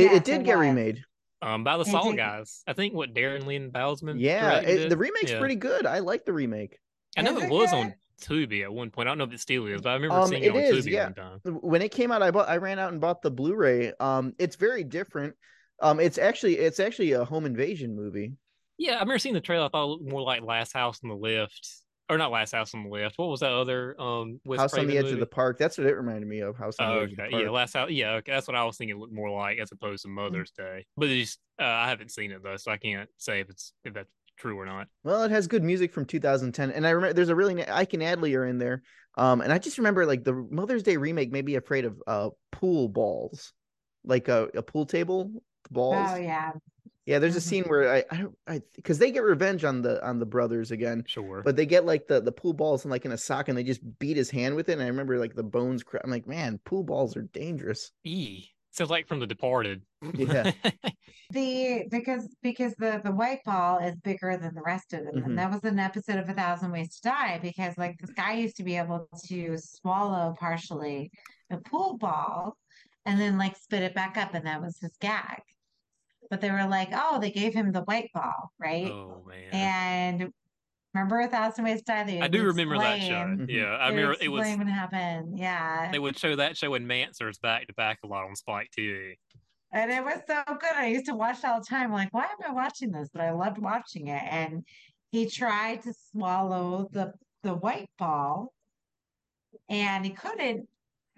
[0.00, 1.02] It, it did get remade.
[1.42, 2.62] Um, by the Saw guys.
[2.66, 4.16] I think what Darren Lynn Bousman.
[4.18, 5.38] Yeah, it, the remake's yeah.
[5.38, 5.86] pretty good.
[5.86, 6.78] I like the remake.
[7.16, 9.08] I know it was on Tubi at one point.
[9.08, 10.60] I don't know if it still is, but I remember um, seeing it, it on
[10.60, 11.04] is, Tubi yeah.
[11.04, 11.40] one time.
[11.60, 13.92] When it came out, I bought I ran out and bought the Blu-ray.
[14.00, 15.34] Um, it's very different.
[15.80, 18.32] Um, it's actually it's actually a home invasion movie.
[18.78, 19.66] Yeah, I remember seeing the trailer.
[19.66, 21.68] I thought it looked more like Last House on the Left,
[22.10, 23.18] or not Last House on the Left.
[23.18, 25.14] What was that other um Wes House Craven on the Edge movie?
[25.14, 25.58] of the Park?
[25.58, 26.56] That's what it reminded me of.
[26.56, 27.22] House on oh, the Edge okay.
[27.24, 27.44] of the Park.
[27.44, 27.90] Yeah, Last House.
[27.90, 28.32] Yeah, okay.
[28.32, 28.96] That's what I was thinking.
[28.96, 30.76] It looked more like as opposed to Mother's mm-hmm.
[30.78, 30.86] Day.
[30.96, 33.94] But it's uh, I haven't seen it though, so I can't say if it's if
[33.94, 34.88] that's true or not.
[35.04, 38.02] Well, it has good music from 2010, and I remember there's a really Ike and
[38.02, 38.82] Adley are in there.
[39.16, 42.30] Um, and I just remember like the Mother's Day remake made me afraid of uh
[42.52, 43.52] pool balls,
[44.04, 45.30] like a, a pool table
[45.70, 46.10] balls.
[46.12, 46.52] Oh yeah.
[47.06, 47.48] Yeah, there's a mm-hmm.
[47.48, 50.72] scene where I I don't I because they get revenge on the on the brothers
[50.72, 51.04] again.
[51.06, 51.40] Sure.
[51.44, 53.62] But they get like the the pool balls and like in a sock and they
[53.62, 54.72] just beat his hand with it.
[54.72, 55.84] And I remember like the bones.
[55.84, 57.92] Cra- I'm like, man, pool balls are dangerous.
[58.02, 58.48] E.
[58.76, 59.82] Sounds like from The Departed.
[60.14, 60.52] Yeah.
[61.30, 65.30] the because because the the white ball is bigger than the rest of them, mm-hmm.
[65.30, 68.34] and that was an episode of A Thousand Ways to Die because like this guy
[68.34, 71.10] used to be able to swallow partially
[71.50, 72.54] a pool ball
[73.06, 75.40] and then like spit it back up, and that was his gag.
[76.28, 78.90] But they were like, oh, they gave him the white ball, right?
[78.90, 79.54] Oh man.
[79.54, 80.32] And
[80.96, 82.20] Remember a thousand ways to die?
[82.22, 83.12] I do remember that show.
[83.12, 83.50] Mm-hmm.
[83.50, 84.56] Yeah, I remember it was.
[84.56, 85.38] What happened?
[85.38, 85.90] Yeah.
[85.92, 89.18] They would show that show in Mansers back to back a lot on Spike TV.
[89.72, 90.72] And it was so good.
[90.74, 91.92] I used to watch all the time.
[91.92, 93.10] Like, why am I watching this?
[93.12, 94.22] But I loved watching it.
[94.30, 94.64] And
[95.10, 98.54] he tried to swallow the the white ball,
[99.68, 100.66] and he couldn't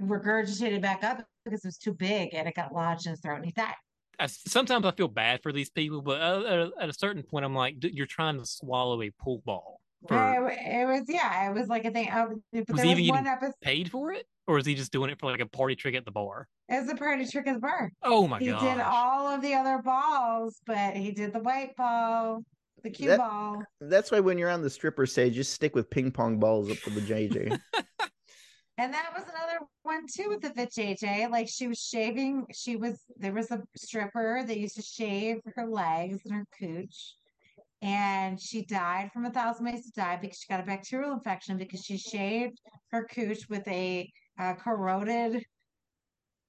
[0.02, 3.20] regurgitate it back up because it was too big and it got lodged in his
[3.20, 3.74] throat and he died.
[4.18, 7.44] I, sometimes I feel bad for these people, but uh, at, at a certain point,
[7.44, 9.80] I'm like, you're trying to swallow a pool ball.
[10.06, 12.08] For, it, it, was yeah, it was like a thing.
[12.12, 13.54] But was there he was even one episode.
[13.60, 16.04] paid for it, or is he just doing it for like a party trick at
[16.04, 16.46] the bar?
[16.68, 17.90] It was a party trick at the bar.
[18.04, 18.44] Oh my god!
[18.44, 22.44] He did all of the other balls, but he did the white ball,
[22.84, 23.62] the cue That- ball.
[23.80, 26.78] That's why when you're on the stripper stage, just stick with ping pong balls up
[26.78, 27.58] to the JJ.
[28.78, 31.30] And that was another one too with the JJ.
[31.30, 35.66] Like she was shaving, she was there was a stripper that used to shave her
[35.66, 37.14] legs and her cooch.
[37.82, 41.58] And she died from a thousand ways to die because she got a bacterial infection
[41.58, 42.60] because she shaved
[42.90, 45.44] her cooch with a uh, corroded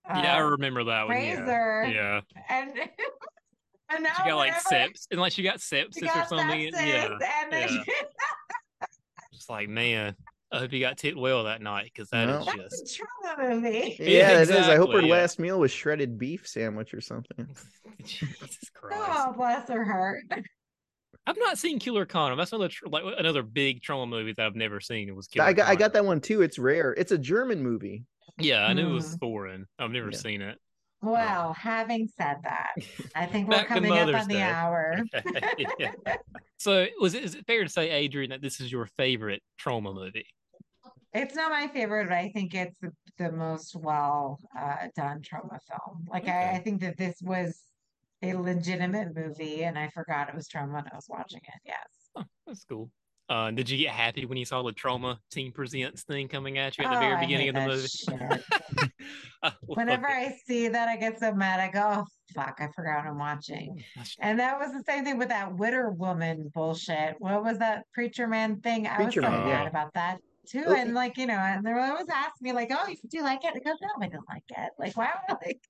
[0.08, 1.22] yeah, I uh, remember that one.
[1.22, 1.92] Yeah, razor.
[1.92, 2.22] yeah.
[2.50, 2.72] And
[3.90, 6.72] and now She got like sips, unless she got she sepsis or something.
[6.72, 8.88] sepsis, Yeah, and then yeah.
[9.34, 10.16] Just like man,
[10.52, 12.54] I hope you got tit well that night because that is No.
[12.58, 13.04] that's just a
[13.38, 13.96] Troma movie.
[14.00, 14.68] Yeah, it is.
[14.68, 15.12] I hope her yeah.
[15.14, 17.48] last meal was shredded beef sandwich or something.
[18.04, 18.98] Jesus Christ.
[19.00, 20.24] Oh, bless her heart.
[21.28, 22.40] I've not seen Killer Condom.
[22.40, 25.08] That's another tr- like another big Troma movie that I've never seen.
[25.10, 26.42] It was Killer I got I got that one too.
[26.42, 26.94] It's rare.
[26.98, 28.06] It's a German movie.
[28.40, 29.20] Yeah, I knew it was Mm.
[29.20, 29.66] foreign.
[29.78, 30.18] I've never Yeah.
[30.18, 30.58] seen it.
[31.02, 32.72] Well, having said that,
[33.16, 35.00] I think we're coming up Mother's on the hour.
[35.80, 35.94] Yeah.
[36.58, 39.94] So, was it, is it fair to say, Adrian, that this is your favorite Troma
[39.94, 40.26] movie?
[41.14, 45.60] It's not my favorite, but I think it's the, the most well uh, done Troma
[45.68, 46.06] film.
[46.08, 46.56] Like I, Okay.
[46.56, 47.60] I think that this was
[48.22, 51.62] a legitimate movie, and I forgot it was Troma when I was watching it.
[51.66, 51.88] Yes.
[52.16, 52.92] Oh, that's cool.
[53.28, 56.78] Uh, did you get happy when you saw the Troma team presents thing coming at
[56.78, 58.92] you at the Oh, very I beginning of the movie?
[59.44, 60.12] I Whenever it.
[60.14, 61.60] I see that, I get so mad.
[61.60, 63.84] I go, oh, fuck, I forgot what I'm watching.
[64.20, 67.16] And that was the same thing with that Witter woman bullshit.
[67.20, 68.88] What was that preacher man thing?
[68.88, 69.68] I was so Man, mad yeah.
[69.68, 70.18] about that
[70.50, 70.64] too.
[70.68, 70.74] Oh.
[70.74, 73.54] And like, you know, and they always ask me, like, oh, do you like it?
[73.56, 74.72] I go, no, I don't like it.
[74.80, 75.62] Like, why would I like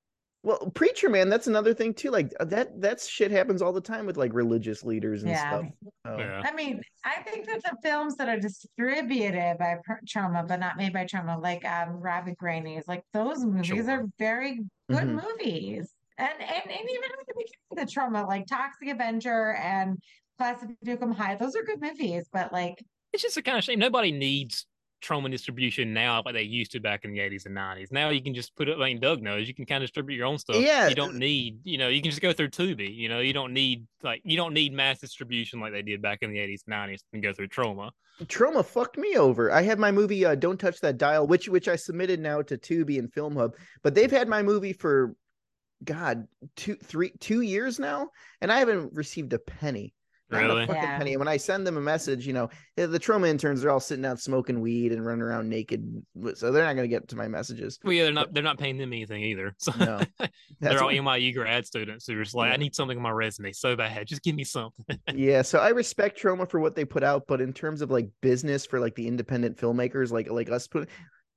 [0.44, 2.12] Well, preacher man, that's another thing too.
[2.12, 5.50] Like uh, that that shit happens all the time with like religious leaders and Yeah.
[5.50, 5.66] stuff.
[6.06, 6.18] Oh.
[6.18, 6.42] Yeah.
[6.46, 10.78] I mean, I think that the films that are distributed by Pr- Troma, but not
[10.78, 13.92] made by Troma, like um, Rabid Grannies, like those movies Sure.
[13.92, 14.60] are very
[14.90, 15.22] good Mhm.
[15.24, 15.94] movies.
[16.18, 19.98] And, and and even at the beginning of the Troma, like Toxic Avenger and
[20.38, 22.30] Classic Nukem High, those are good movies.
[22.32, 22.76] But like,
[23.14, 23.80] It's just a kind of shame.
[23.80, 24.66] Nobody needs
[25.02, 27.92] Troma distribution now like they used to back in the 80s and 90s.
[27.92, 30.18] Now you can just put it, I mean, Doug knows, you can kind of distribute
[30.18, 30.58] your own stuff.
[30.58, 30.88] Yeah.
[30.88, 32.94] You don't need, you know, you can just go through Tubi.
[32.94, 36.20] You know, you don't need, like, you don't need mass distribution like they did back
[36.22, 37.92] in the 80s and 90s and go through Troma.
[38.26, 39.52] Troma fucked me over.
[39.52, 42.58] I had my movie uh, "Don't Touch That Dial," which which I submitted now to
[42.58, 45.16] Tubi and Film Hub, but they've had my movie for,
[45.86, 46.28] God,
[46.58, 48.10] two, three, two years now,
[48.42, 49.94] and I haven't received a penny.
[50.32, 50.64] Not Really?
[50.64, 50.98] a fucking Yeah.
[50.98, 51.14] penny.
[51.14, 54.06] And when I send them a message, you know, the Troma interns are all sitting
[54.06, 56.04] out smoking weed and running around naked,
[56.36, 57.80] so they're not going to get to my messages.
[57.84, 59.56] Well, yeah, they're not, they're not paying them anything either.
[59.60, 60.00] So No,
[60.60, 62.54] they're all what- NYU grad students who are just like, Yeah.
[62.54, 64.06] I need something on my resume so bad.
[64.08, 64.86] Just give me something.
[65.16, 68.08] yeah so i respect Troma for what they put out but in terms of like
[68.22, 70.88] business for like the independent filmmakers like like us put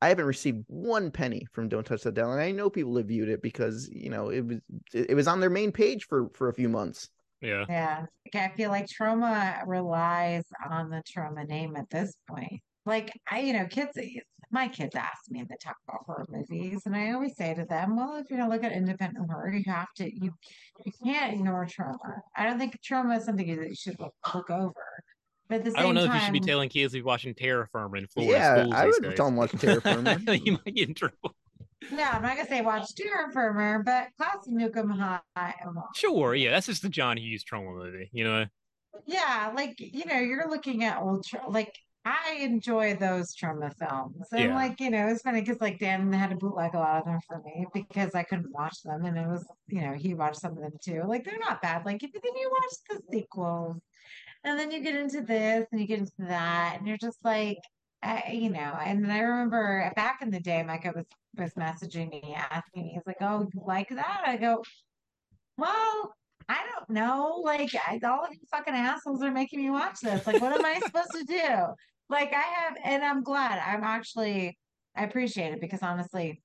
[0.01, 3.07] i haven't received one penny from don't touch that dial and i know people have
[3.07, 4.59] viewed it because you know it was
[4.93, 7.09] it, it was on their main page for for a few months
[7.43, 7.65] yeah.
[7.69, 12.61] yeah, like, I feel like Troma relies on the Troma name at this point.
[12.87, 13.91] Like I, you know, kids,
[14.51, 17.97] my kids ask me to talk about horror movies, and I always say to them,
[17.97, 20.33] "Well, if you're gonna look at independent horror, you have to you
[20.85, 22.21] you can't ignore Troma.
[22.37, 24.75] I don't think Troma is something that you should look, look over."
[25.49, 26.99] But at the same I don't know time, if you should be telling kids to
[26.99, 29.17] be watching Terror Firmer in Florida yeah schools i these would days.
[29.17, 31.35] tell them watch Terror Firmer you might get in trouble.
[31.91, 35.55] No, I'm not gonna say watch Terror Firmer, but Class of Nuke 'Em High.
[35.95, 38.47] Sure, yeah, that's just the John Hughes Troma movie, you know.
[39.07, 41.75] Yeah, like you know, you're looking at old tra- like
[42.05, 44.55] I enjoy those Troma films, and Yeah.
[44.55, 47.21] like you know, it's funny because like Dan had to bootleg a lot of them
[47.27, 50.53] for me because I couldn't watch them, and it was you know he watched some
[50.53, 51.03] of them too.
[51.07, 51.85] Like they're not bad.
[51.85, 53.77] Like but then you watch the sequels,
[54.45, 57.59] and then you get into this and you get into that, and you're just like.
[58.31, 62.83] You know, and I remember back in the day, Micah was was messaging me, asking
[62.83, 64.63] me, he's like, "Oh, you like that?" I go,
[65.57, 66.15] "Well,
[66.49, 67.41] I don't know.
[67.45, 70.27] Like, I, all of you fucking assholes are making me watch this.
[70.27, 71.75] Like, what am I supposed to do?
[72.09, 73.59] Like, I have, and I'm glad.
[73.59, 74.59] I'm actually,
[74.97, 76.43] I appreciate it because honestly,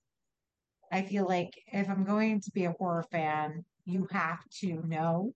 [0.91, 5.34] I feel like if I'm going to be a horror fan, you have to know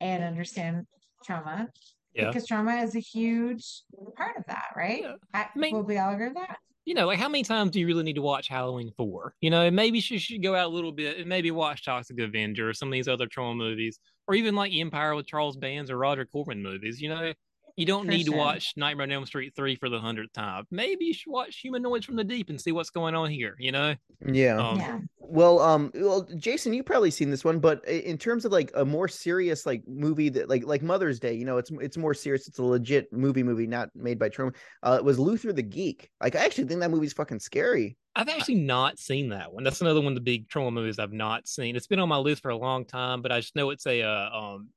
[0.00, 0.86] and understand
[1.28, 1.68] Troma
[2.14, 2.28] Yeah.
[2.28, 3.82] because Troma is a huge
[4.16, 5.02] part of that, right?
[5.02, 5.14] Yeah.
[5.32, 6.58] I, I mean- will we all agree with that?
[6.86, 9.34] You know, like how many times do you really need to watch Halloween 4?
[9.40, 12.68] You know, maybe she should go out a little bit and maybe watch Toxic Avenger
[12.68, 13.98] or some of these other Troma movies,
[14.28, 17.00] or even like Empire with Charles Band's or Roger Corman movies.
[17.00, 17.32] You know,
[17.76, 20.64] You don't For need to watch Nightmare on Elm Street 3 for the hundredth time.
[20.70, 23.72] Maybe you should watch Humanoids from the Deep and see what's going on here, you
[23.72, 23.96] know?
[24.24, 24.56] Yeah.
[24.58, 24.98] Um, yeah.
[25.18, 28.84] Well, um, well, Jason, you've probably seen this one, but in terms of like a
[28.84, 32.46] more serious like movie that like like Mother's Day, you know, it's it's more serious.
[32.46, 34.54] It's a legit movie, movie not made by Troma.
[34.82, 36.10] Uh, it was Luther the Geek.
[36.22, 37.96] Like, I actually think that movie's fucking scary.
[38.14, 39.64] I've actually not seen that one.
[39.64, 41.74] That's another one of the big Troma movies I've not seen.
[41.74, 44.02] It's been on my list for a long time, but I just know it's a
[44.02, 44.68] uh, um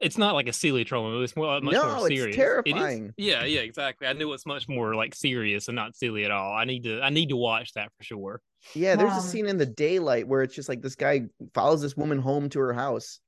[0.00, 1.24] it's not like a silly Troma movie.
[1.24, 2.36] It's more much No, more it's serious.
[2.36, 3.12] terrifying.
[3.16, 4.06] yeah, yeah, exactly.
[4.06, 6.52] I knew it's much more like serious and not silly at all.
[6.52, 8.40] I need to I need to watch that for sure.
[8.74, 11.22] Yeah, there's a scene in the daylight where it's just like this guy
[11.54, 13.20] follows this woman home to her house,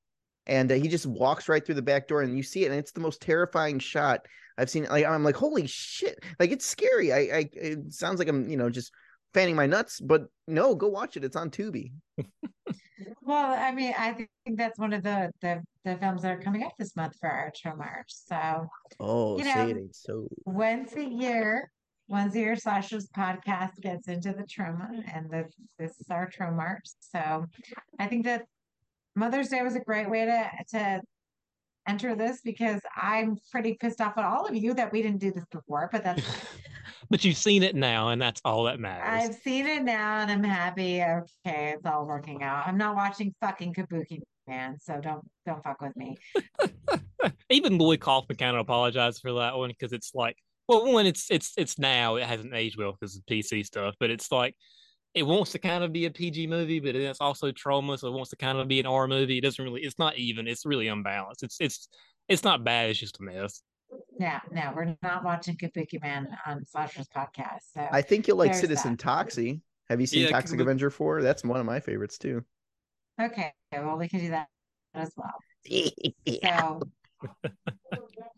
[0.46, 2.78] and uh, he just walks right through the back door, and you see it, and
[2.78, 4.26] it's the most terrifying shot
[4.58, 4.84] I've seen.
[4.84, 6.18] Like, I'm like, holy shit!
[6.40, 7.12] Like, it's scary.
[7.12, 8.90] I, I, it sounds like I'm, you know, just
[9.34, 11.24] fanning my nuts, but no, go watch it.
[11.24, 11.92] It's on Tubi.
[13.22, 16.62] Well, I mean, I think that's one of the the, the films that are coming
[16.64, 18.06] up this month for our Show March.
[18.08, 18.66] So
[18.98, 20.28] Oh, You know, so.
[20.46, 21.70] once a year,
[22.08, 25.44] once a year, Slasher's podcast gets into the Troma, and the,
[25.78, 26.86] this is our Troma march.
[27.00, 27.44] So
[27.98, 28.44] I think that
[29.14, 31.00] Mother's Day was a great way to to
[31.86, 35.32] enter this because I'm pretty pissed off at all of you that we didn't do
[35.32, 36.22] this before, but that's
[37.10, 39.30] but you've seen it now, and that's all that matters.
[39.30, 41.02] I've seen it now and I'm happy.
[41.02, 42.66] Okay, it's all working out.
[42.66, 46.16] I'm not watching fucking Kabuki Man, so don't don't fuck with me.
[47.50, 50.36] Even Lloyd Kaufman kind of apologized for that one because it's like,
[50.68, 54.10] well, when it's it's it's now it hasn't aged well because of PC stuff, but
[54.10, 54.54] it's like
[55.14, 58.12] it wants to kind of be a PG movie, but it's also Troma, so it
[58.12, 59.38] wants to kind of be an R movie.
[59.38, 60.46] It doesn't really, it's not even.
[60.46, 61.42] It's really unbalanced.
[61.42, 61.88] It's it's
[62.28, 62.90] it's not bad.
[62.90, 63.62] It's just a mess.
[64.18, 67.60] Yeah, no, we're not watching Kabuki Man on Slasher's podcast.
[67.74, 69.00] So I think you'll like Citizen that.
[69.06, 69.60] Toxie.
[69.88, 71.22] Have you seen Yeah, Toxic Kabuki- Avenger 4?
[71.22, 72.44] That's one of my favorites too.
[73.20, 74.48] okay, well we can do that
[74.94, 75.34] as well.
[76.42, 76.80] So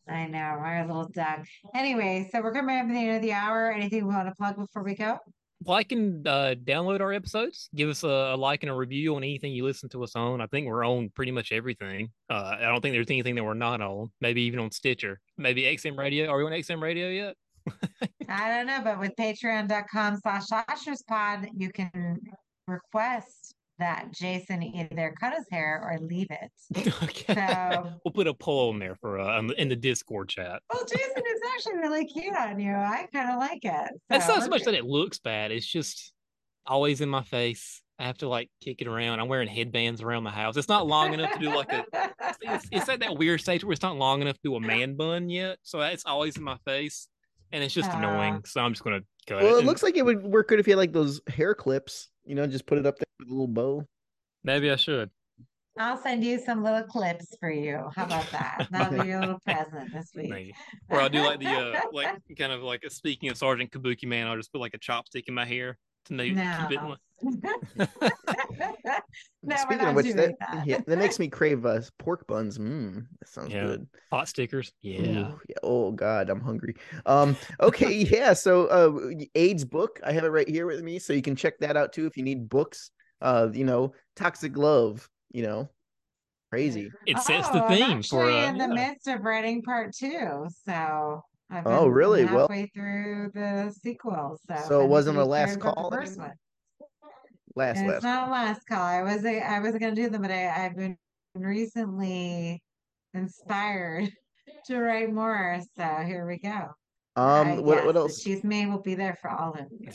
[0.08, 1.44] I know, our little Doug.
[1.74, 3.70] Anyway, so we're coming up at the end of the hour.
[3.70, 5.18] Anything we want to plug before we go?
[5.66, 7.68] Like and uh, download our episodes.
[7.74, 10.40] Give us a, a like and a review on anything you listen to us on.
[10.40, 12.10] I think we're on pretty much everything.
[12.30, 14.10] Uh, I don't think there's anything that we're not on.
[14.20, 15.20] Maybe even on Stitcher.
[15.36, 16.30] Maybe XM Radio.
[16.30, 17.36] Are we on XM Radio yet?
[18.28, 20.46] I don't know, but with patreon.com slash
[21.06, 22.18] pod, you can
[22.66, 26.92] request that Jason either cut his hair or leave it.
[27.02, 27.34] okay.
[27.34, 30.62] So- we'll put a poll in there for uh in the- Discord chat.
[30.72, 32.72] Well, Jason is actually really cute on you.
[32.72, 33.90] I kind of like it.
[34.10, 35.50] It's So not so much that it looks bad.
[35.50, 36.12] It's just
[36.66, 37.82] always in my face.
[37.98, 39.20] I have to like kick it around.
[39.20, 40.56] I'm wearing headbands around the house.
[40.56, 41.84] It's not long enough to do like a.
[42.42, 44.96] It's, it's at that weird stage where it's not long enough to do a man
[44.96, 47.08] bun yet, so it's always in my face,
[47.52, 47.98] and it's just Ah.
[47.98, 48.42] annoying.
[48.46, 49.64] So I'm just gonna cut Well, it.
[49.64, 52.34] it looks like it would work good if you had like those hair clips, you
[52.34, 53.86] know, just put it up there with a little bow.
[54.44, 55.10] maybe I should.
[55.78, 57.88] I'll send you some little clips for you.
[57.94, 58.66] How about that?
[58.70, 60.28] That'll be your little present this week.
[60.28, 60.54] Maybe.
[60.90, 64.04] Or I'll do like the uh like kind of like a, speaking of Sergeant Kabuki
[64.04, 66.74] man, I'll just put like a chopstick in my hair to maybe keep it.
[66.74, 66.88] in No.
[66.88, 66.96] my-
[67.76, 67.86] no,
[69.42, 70.66] we're Speaking of which, that, that.
[70.66, 72.58] yeah, that makes me crave uh, pork buns.
[72.58, 73.64] Mmm, that sounds Yeah.
[73.64, 73.86] good.
[74.10, 74.72] Hot stickers.
[74.82, 75.00] Yeah.
[75.00, 75.56] Ooh, yeah.
[75.62, 76.74] Oh God, I'm hungry.
[77.06, 77.36] Um.
[77.60, 77.92] Okay.
[78.10, 78.32] yeah.
[78.32, 80.00] So, uh, AIDS book.
[80.04, 82.16] I have it right here with me, so you can check that out too if
[82.16, 82.90] you need books.
[83.20, 85.08] Uh, you know, Toxic Love.
[85.32, 85.70] You know,
[86.50, 86.90] crazy.
[87.06, 88.88] It sets the Oh, I'm theme for actually uh, in the yeah.
[88.88, 92.24] midst of writing part two, so I've Oh, been really?
[92.24, 94.38] Well- halfway through the sequel.
[94.48, 96.32] So, So it wasn't to a last call The first one.
[97.56, 97.96] Last And last.
[97.96, 98.82] it's not a last call.
[98.82, 100.96] I was I was gonna do them, but I, I've been
[101.34, 102.62] recently
[103.14, 104.10] inspired
[104.66, 105.60] to write more.
[105.76, 106.68] So here we go.
[107.20, 107.48] Um.
[107.48, 108.22] I- what yes, what the else?
[108.22, 109.90] Cheese May will be there for all of you.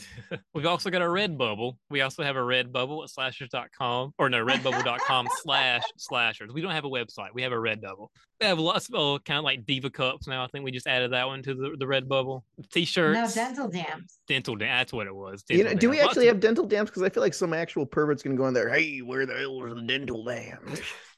[0.53, 1.77] We've also got a red bubble.
[1.89, 6.51] We also have a red bubble at slashers.com or no, redbubble.com slash slashers.
[6.53, 7.29] We don't have a website.
[7.33, 8.11] We have a red bubble.
[8.39, 10.43] We have lots of oh, kind of like diva cups now.
[10.43, 12.43] I think we just added that one to the, the red bubble.
[12.71, 13.17] T-shirts.
[13.17, 14.19] No dental dams.
[14.27, 14.67] dental dam.
[14.77, 15.43] That's what it was.
[15.49, 16.05] You know, do we dam.
[16.05, 16.89] Lots actually of- have dental dams?
[16.89, 18.69] Because I feel like some actual pervert's gonna go in there.
[18.69, 20.81] Hey, where the hell are the dental dams?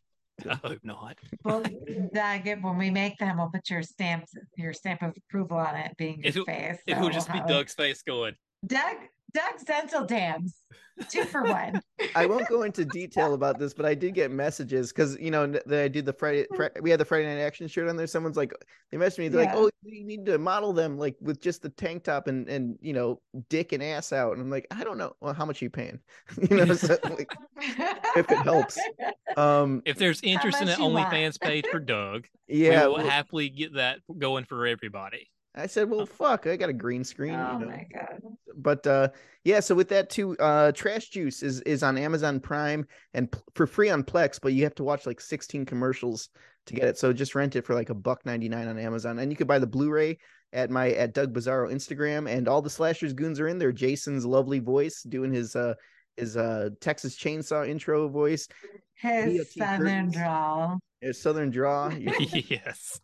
[0.49, 1.17] I hope not.
[1.43, 1.63] Well,
[2.21, 5.75] I get when we make them, we'll put your stamps, your stamp of approval on
[5.75, 6.77] it, being your If it- face.
[6.85, 7.39] It so will we'll just be.
[7.47, 8.35] Doug's face going.
[8.65, 8.97] Doug,
[9.33, 10.61] Doug's dental dams,
[11.09, 11.81] two for one.
[12.15, 15.43] I won't go into detail about this, but I did get messages because you know
[15.43, 16.45] n- that I did the Friday.
[16.55, 18.07] Fri- we had the Friday Night Action shirt on there.
[18.07, 18.53] Someone's like,
[18.91, 19.27] they messaged me.
[19.27, 19.53] They're Yeah.
[19.53, 22.77] like, "Oh, you need to model them like with just the tank top and and
[22.81, 25.13] you know dick and ass out." And I'm like, I don't know.
[25.19, 25.99] Well, how much are you paying?
[26.49, 28.79] you know, so, like, If it helps.
[29.37, 30.89] um, If there's interest in much an you?
[30.89, 35.29] OnlyFans page for Doug, yeah, we will well, happily get that going for everybody.
[35.55, 37.33] I said, well, fuck, I got a green screen.
[37.33, 37.71] Oh you know.
[37.71, 38.21] my god.
[38.55, 39.09] But uh,
[39.43, 43.39] yeah, so with that too, uh, Trash Juice is is on Amazon Prime and p-
[43.55, 46.29] for free on Plex, but you have to watch like 16 commercials
[46.67, 46.97] to get it.
[46.97, 49.57] So just rent it for like a buck 99 on Amazon, and you could buy
[49.59, 50.17] the Blu-ray
[50.53, 53.71] at my at Doug Bizarro Instagram, and all the slashers goons are in there.
[53.71, 55.73] Jason's lovely voice doing his uh
[56.17, 58.47] his uh Texas Chainsaw intro voice,
[58.95, 60.13] His southern curtains.
[60.15, 60.79] drawl.
[61.01, 61.89] his Southern draw.
[61.89, 62.99] yes.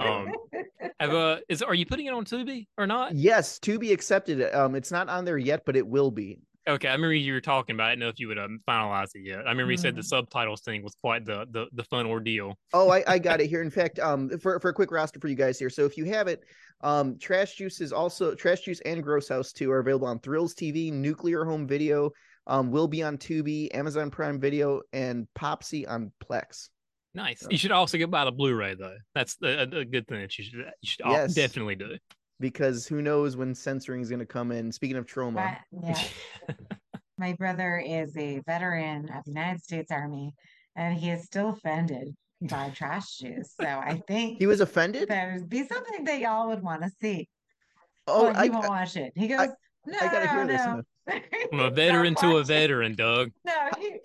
[0.00, 0.32] Um,
[1.00, 3.14] have, uh, is are you putting it on Tubi or not?
[3.14, 4.42] yes, to be accepted.
[4.54, 6.38] Um, it's not on there yet, but it will be.
[6.68, 7.84] Okay, I remember you were talking about.
[7.84, 7.86] it.
[7.86, 9.46] I didn't know if you would um, finalize it yet.
[9.46, 10.06] I remember you said the Mm.
[10.06, 12.58] subtitles thing was quite the the, the fun ordeal.
[12.72, 13.62] Oh, I, I got it here.
[13.62, 15.70] In fact, um, for for a quick roster for you guys here.
[15.70, 16.42] So if you have it,
[16.80, 20.54] um, Trash Juice is also Trash Juice and Gross House two are available on Thrills
[20.56, 22.10] TV, Nuclear Home Video,
[22.48, 26.70] um, will be on Tubi, Amazon Prime Video, and Popsy on Plex.
[27.16, 27.40] Nice.
[27.40, 28.94] So- You should also get by the Blu-ray though.
[29.14, 31.34] That's a, a good thing that you should you should Yes.
[31.34, 31.96] definitely do.
[32.38, 34.70] Because who knows when censoring is going to come in?
[34.70, 35.96] Speaking of Troma, But,
[36.48, 36.54] yeah,
[37.18, 40.34] my brother is a veteran of the United States Army,
[40.76, 43.54] and he is still offended by trash juice.
[43.58, 45.08] So I think he was offended.
[45.08, 47.26] that would be something that y'all would want to see.
[48.06, 49.12] Oh, Oh, he I, won't watch it.
[49.16, 49.48] He goes,
[49.86, 50.66] no, I gotta no, hear this.
[50.66, 50.82] no.
[51.08, 51.20] now.
[51.50, 53.30] From a veteran to a veteran, Doug.
[53.46, 53.96] No, he,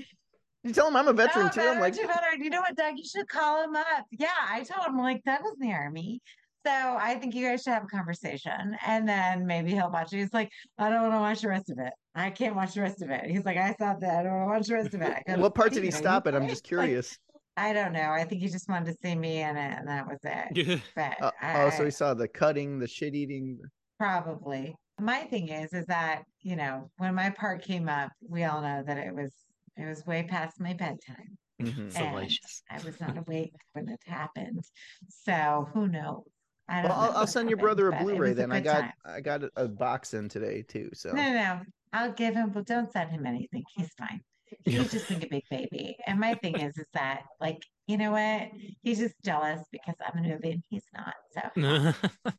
[0.63, 1.61] You tell him I'm a veteran no, too.
[1.61, 2.43] I'm like, to veteran.
[2.43, 2.93] You know what, Doug?
[2.97, 4.05] You should call him up.
[4.11, 6.21] Yeah, I told him like Doug was in the army.
[6.65, 10.17] So I think you guys should have a conversation, and then maybe he'll watch it.
[10.17, 11.91] He's like, I don't want to watch the rest of it.
[12.13, 13.25] I can't watch the rest of it.
[13.25, 14.19] He's like, I stopped that.
[14.19, 15.23] I don't want to watch the rest of it.
[15.25, 16.35] Go, what part did he stop at?
[16.35, 17.17] I'm play?" just Like, curious.
[17.57, 18.11] I don't know.
[18.11, 20.81] I think he just wanted to see me in it, and that was it.
[20.95, 23.59] But Uh, I, oh, so I- he saw the cutting, the shit eating.
[23.97, 24.75] Probably.
[24.99, 28.83] My thing is, is that, you know, when my part came up, we all know
[28.85, 29.33] that it was
[29.81, 31.37] it was way past my bedtime.
[31.61, 31.91] Mhm.
[31.91, 32.63] Salacious.
[32.69, 34.63] I was not awake when it happened.
[35.09, 36.23] So who knows?
[36.67, 38.51] I don't Well, I'll, I'll send your brother a Blu-ray then.
[38.51, 38.91] I got time.
[39.05, 40.89] I got a, a box in today too.
[40.93, 41.61] So No, no, no.
[41.93, 43.63] I'll give him, but don't send him anything.
[43.75, 44.21] He's fine.
[44.65, 45.97] He's just like a big baby.
[46.07, 48.49] And my thing is, is that like, you know what?
[48.81, 51.13] He's just jealous because I'm a movie and he's not.
[51.55, 51.93] So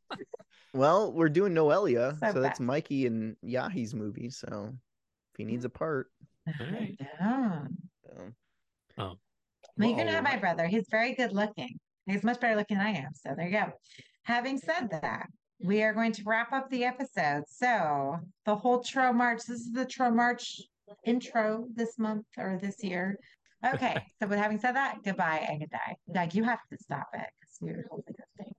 [0.74, 2.58] Well, we're doing Noelia, So so that's.
[2.60, 4.30] Mikey and Yahi's movie.
[4.30, 6.10] So if he needs a part,
[6.48, 6.98] Alright.
[7.00, 7.76] I don't.
[8.04, 8.28] so.
[8.98, 9.14] Oh.
[9.78, 10.66] Well, you can Well, have my brother.
[10.66, 11.78] He's very good looking.
[12.06, 13.10] He's much better looking than I am.
[13.14, 13.72] So there you go.
[14.24, 15.26] Having said that,
[15.64, 17.44] we are going to wrap up the episode.
[17.48, 20.60] So the whole Tro March, this is the Tro March
[21.04, 23.16] intro this month or this year.
[23.64, 23.96] Okay.
[24.20, 25.96] so with having said that, goodbye and good night.
[26.12, 28.16] Doug, you have to stop it because you're holding